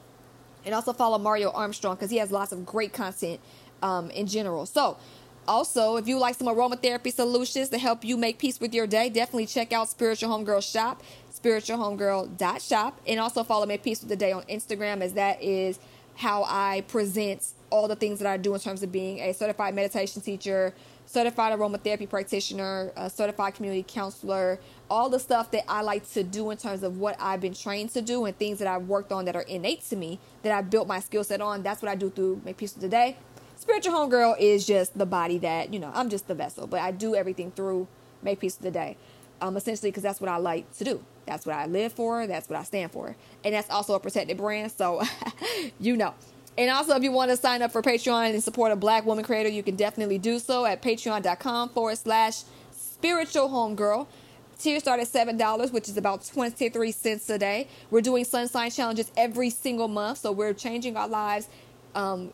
and 0.67 0.75
also 0.75 0.93
follow 0.93 1.17
Mario 1.17 1.51
Armstrong 1.53 1.97
because 1.97 2.11
he 2.11 2.19
has 2.19 2.31
lots 2.31 2.53
of 2.53 2.67
great 2.67 2.93
content 2.93 3.41
um, 3.83 4.11
in 4.11 4.27
general. 4.27 4.67
So 4.67 4.99
also, 5.49 5.97
if 5.97 6.09
you 6.09 6.19
like 6.19 6.35
some 6.35 6.49
aromatherapy 6.49 7.13
solutions 7.13 7.69
to 7.69 7.79
help 7.79 8.05
you 8.05 8.17
make 8.17 8.39
peace 8.39 8.59
with 8.59 8.75
your 8.75 8.87
day, 8.87 9.09
definitely 9.09 9.47
check 9.47 9.73
out 9.73 9.89
Spiritual 9.89 10.29
Homegirl 10.31 10.61
Shop, 10.73 11.03
spiritualhomegirl.shop, 11.43 13.01
and 13.07 13.21
also 13.21 13.45
follow 13.45 13.67
Make 13.67 13.83
Peace 13.83 14.01
with 14.01 14.09
the 14.09 14.17
Day 14.17 14.33
on 14.33 14.43
Instagram, 14.45 15.01
as 15.01 15.15
that 15.15 15.43
is 15.43 15.79
how 16.17 16.45
I 16.45 16.83
present 16.89 17.53
all 17.71 17.89
the 17.89 17.97
things 17.97 18.19
that 18.21 18.29
I 18.29 18.37
do 18.37 18.55
in 18.55 18.61
terms 18.61 18.83
of 18.83 18.91
being 18.91 19.21
a 19.21 19.33
certified 19.35 19.75
meditation 19.75 20.23
teacher, 20.23 20.73
certified 21.05 21.57
aromatherapy 21.59 22.09
practitioner, 22.09 22.93
a 22.97 23.11
certified 23.11 23.55
community 23.55 23.85
counselor, 23.87 24.59
all 24.91 25.09
the 25.09 25.19
stuff 25.19 25.51
that 25.51 25.65
I 25.69 25.83
like 25.83 26.09
to 26.13 26.23
do 26.23 26.51
in 26.51 26.57
terms 26.57 26.83
of 26.83 26.99
what 26.99 27.17
I've 27.21 27.41
been 27.41 27.55
trained 27.55 27.91
to 27.91 28.03
do 28.03 28.25
and 28.25 28.37
things 28.39 28.59
that 28.59 28.69
I've 28.69 28.89
worked 28.89 29.13
on 29.13 29.25
that 29.27 29.37
are 29.37 29.43
innate 29.43 29.83
to 29.91 29.97
me, 29.97 30.19
that 30.43 30.53
I 30.53 30.63
built 30.63 30.89
my 30.89 31.01
skill 31.01 31.25
set 31.25 31.41
on. 31.41 31.63
That's 31.63 31.83
what 31.83 31.91
I 31.91 31.95
do 31.95 32.11
through 32.11 32.41
Make 32.45 32.57
Peace 32.57 32.75
with 32.75 32.83
the 32.83 32.89
Day. 32.89 33.17
Spiritual 33.57 33.95
Homegirl 33.95 34.37
is 34.39 34.67
just 34.67 34.97
the 34.97 35.07
body 35.07 35.39
that, 35.39 35.73
you 35.73 35.81
know, 35.81 35.91
I'm 35.95 36.09
just 36.09 36.29
the 36.29 36.35
vessel, 36.35 36.67
but 36.67 36.81
I 36.81 36.93
do 36.93 37.15
everything 37.15 37.51
through 37.51 37.89
Make 38.23 38.41
Peace 38.41 38.57
with 38.57 38.65
the 38.65 38.71
Day. 38.71 38.97
Um, 39.41 39.57
essentially, 39.57 39.91
because 39.91 40.03
that's 40.03 40.21
what 40.21 40.31
I 40.31 40.39
like 40.39 40.71
to 40.79 40.85
do. 40.85 41.05
That's 41.27 41.45
what 41.45 41.57
I 41.57 41.67
live 41.67 41.93
for. 41.93 42.27
That's 42.27 42.49
what 42.49 42.59
I 42.59 42.63
stand 42.63 42.93
for. 42.93 43.17
And 43.45 43.55
that's 43.55 43.69
also 43.69 43.95
a 43.95 44.01
protected 44.01 44.37
brand. 44.37 44.73
So, 44.73 45.03
you 45.81 45.97
know. 45.97 46.15
And 46.59 46.71
also, 46.71 46.97
if 46.97 47.03
you 47.03 47.13
want 47.13 47.31
to 47.31 47.37
sign 47.37 47.61
up 47.61 47.71
for 47.71 47.83
Patreon 47.83 48.33
and 48.33 48.43
support 48.43 48.73
a 48.73 48.77
black 48.77 49.05
woman 49.05 49.25
creator, 49.25 49.51
you 49.51 49.63
can 49.63 49.77
definitely 49.77 50.17
do 50.17 50.39
so 50.39 50.65
at 50.65 50.81
patreon.com 50.81 51.69
forward 51.71 51.99
slash 51.99 52.45
spiritual 52.71 53.51
homegirl. 53.51 54.07
Tiers 54.59 54.83
start 54.83 55.01
at 55.01 55.07
$7, 55.07 55.71
which 55.73 55.87
is 55.87 55.99
about 55.99 56.25
23 56.25 56.91
cents 56.93 57.29
a 57.29 57.39
day. 57.39 57.69
We're 57.91 58.01
doing 58.01 58.25
sun 58.25 58.49
sign 58.49 58.71
challenges 58.71 59.13
every 59.15 59.51
single 59.51 59.87
month. 59.87 60.19
So 60.19 60.33
we're 60.33 60.55
changing 60.55 60.97
our 60.97 61.09
lives 61.09 61.49
um, 61.95 62.33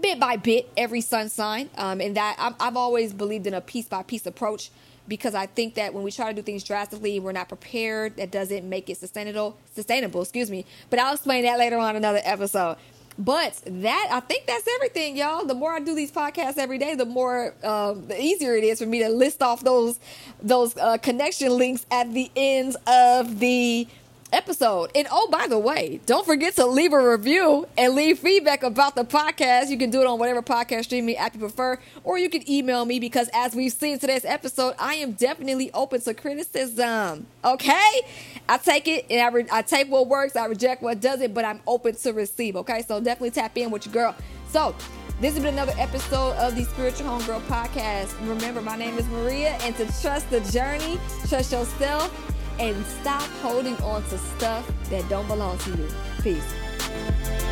bit 0.00 0.20
by 0.20 0.36
bit 0.36 0.70
every 0.76 1.00
sun 1.00 1.28
sign. 1.28 1.70
Um, 1.76 2.00
and 2.00 2.16
that 2.16 2.36
I've, 2.38 2.54
I've 2.60 2.76
always 2.76 3.12
believed 3.12 3.48
in 3.48 3.54
a 3.54 3.60
piece 3.60 3.88
by 3.88 4.04
piece 4.04 4.26
approach 4.26 4.70
because 5.08 5.34
I 5.34 5.46
think 5.46 5.74
that 5.74 5.94
when 5.94 6.02
we 6.02 6.10
try 6.10 6.28
to 6.28 6.34
do 6.34 6.42
things 6.42 6.64
drastically, 6.64 7.20
we're 7.20 7.32
not 7.32 7.48
prepared. 7.48 8.16
That 8.16 8.30
doesn't 8.30 8.68
make 8.68 8.90
it 8.90 8.96
sustainable. 8.96 9.56
Sustainable, 9.74 10.22
excuse 10.22 10.50
me. 10.50 10.64
But 10.90 10.98
I'll 10.98 11.14
explain 11.14 11.44
that 11.44 11.58
later 11.58 11.78
on 11.78 11.96
another 11.96 12.20
episode. 12.24 12.76
But 13.18 13.62
that 13.66 14.08
I 14.12 14.20
think 14.20 14.46
that's 14.46 14.68
everything, 14.74 15.16
y'all. 15.16 15.46
The 15.46 15.54
more 15.54 15.72
I 15.72 15.80
do 15.80 15.94
these 15.94 16.12
podcasts 16.12 16.58
every 16.58 16.76
day, 16.76 16.94
the 16.94 17.06
more 17.06 17.54
um, 17.64 18.06
the 18.08 18.22
easier 18.22 18.54
it 18.54 18.64
is 18.64 18.78
for 18.78 18.86
me 18.86 18.98
to 18.98 19.08
list 19.08 19.42
off 19.42 19.64
those 19.64 19.98
those 20.42 20.76
uh, 20.76 20.98
connection 20.98 21.56
links 21.56 21.86
at 21.90 22.12
the 22.12 22.30
ends 22.36 22.76
of 22.86 23.38
the 23.38 23.88
episode. 24.32 24.90
And 24.94 25.06
oh, 25.10 25.28
by 25.30 25.46
the 25.46 25.58
way, 25.58 26.00
don't 26.06 26.26
forget 26.26 26.54
to 26.56 26.66
leave 26.66 26.92
a 26.92 27.10
review 27.10 27.66
and 27.76 27.94
leave 27.94 28.18
feedback 28.18 28.62
about 28.62 28.94
the 28.94 29.04
podcast. 29.04 29.68
You 29.68 29.78
can 29.78 29.90
do 29.90 30.00
it 30.00 30.06
on 30.06 30.18
whatever 30.18 30.42
podcast 30.42 30.84
streaming 30.84 31.16
app 31.16 31.34
you 31.34 31.40
prefer, 31.40 31.78
or 32.04 32.18
you 32.18 32.28
can 32.28 32.48
email 32.50 32.84
me 32.84 33.00
because 33.00 33.28
as 33.34 33.54
we've 33.54 33.72
seen 33.72 33.98
today's 33.98 34.24
episode, 34.24 34.74
I 34.78 34.94
am 34.94 35.12
definitely 35.12 35.70
open 35.72 36.00
to 36.02 36.14
criticism. 36.14 37.26
Okay? 37.44 38.00
I 38.48 38.58
take 38.58 38.88
it 38.88 39.06
and 39.10 39.20
I, 39.20 39.28
re- 39.28 39.48
I 39.50 39.62
take 39.62 39.90
what 39.90 40.08
works, 40.08 40.36
I 40.36 40.46
reject 40.46 40.82
what 40.82 41.00
doesn't, 41.00 41.34
but 41.34 41.44
I'm 41.44 41.60
open 41.66 41.94
to 41.94 42.12
receive. 42.12 42.56
Okay? 42.56 42.82
So 42.86 43.00
definitely 43.00 43.30
tap 43.30 43.56
in 43.56 43.70
with 43.70 43.86
your 43.86 43.92
girl. 43.92 44.14
So, 44.50 44.74
this 45.18 45.32
has 45.32 45.42
been 45.42 45.54
another 45.54 45.72
episode 45.78 46.34
of 46.34 46.56
the 46.56 46.64
Spiritual 46.64 47.06
Homegirl 47.06 47.40
podcast. 47.46 48.14
Remember, 48.28 48.60
my 48.60 48.76
name 48.76 48.98
is 48.98 49.06
Maria, 49.08 49.56
and 49.62 49.74
to 49.76 49.86
trust 50.02 50.28
the 50.28 50.40
journey, 50.52 51.00
trust 51.26 51.52
yourself, 51.52 52.35
and 52.58 52.84
stop 52.86 53.22
holding 53.42 53.76
on 53.82 54.02
to 54.04 54.18
stuff 54.18 54.70
that 54.90 55.08
don't 55.08 55.26
belong 55.28 55.58
to 55.58 55.70
you. 55.70 55.88
Peace. 56.22 57.45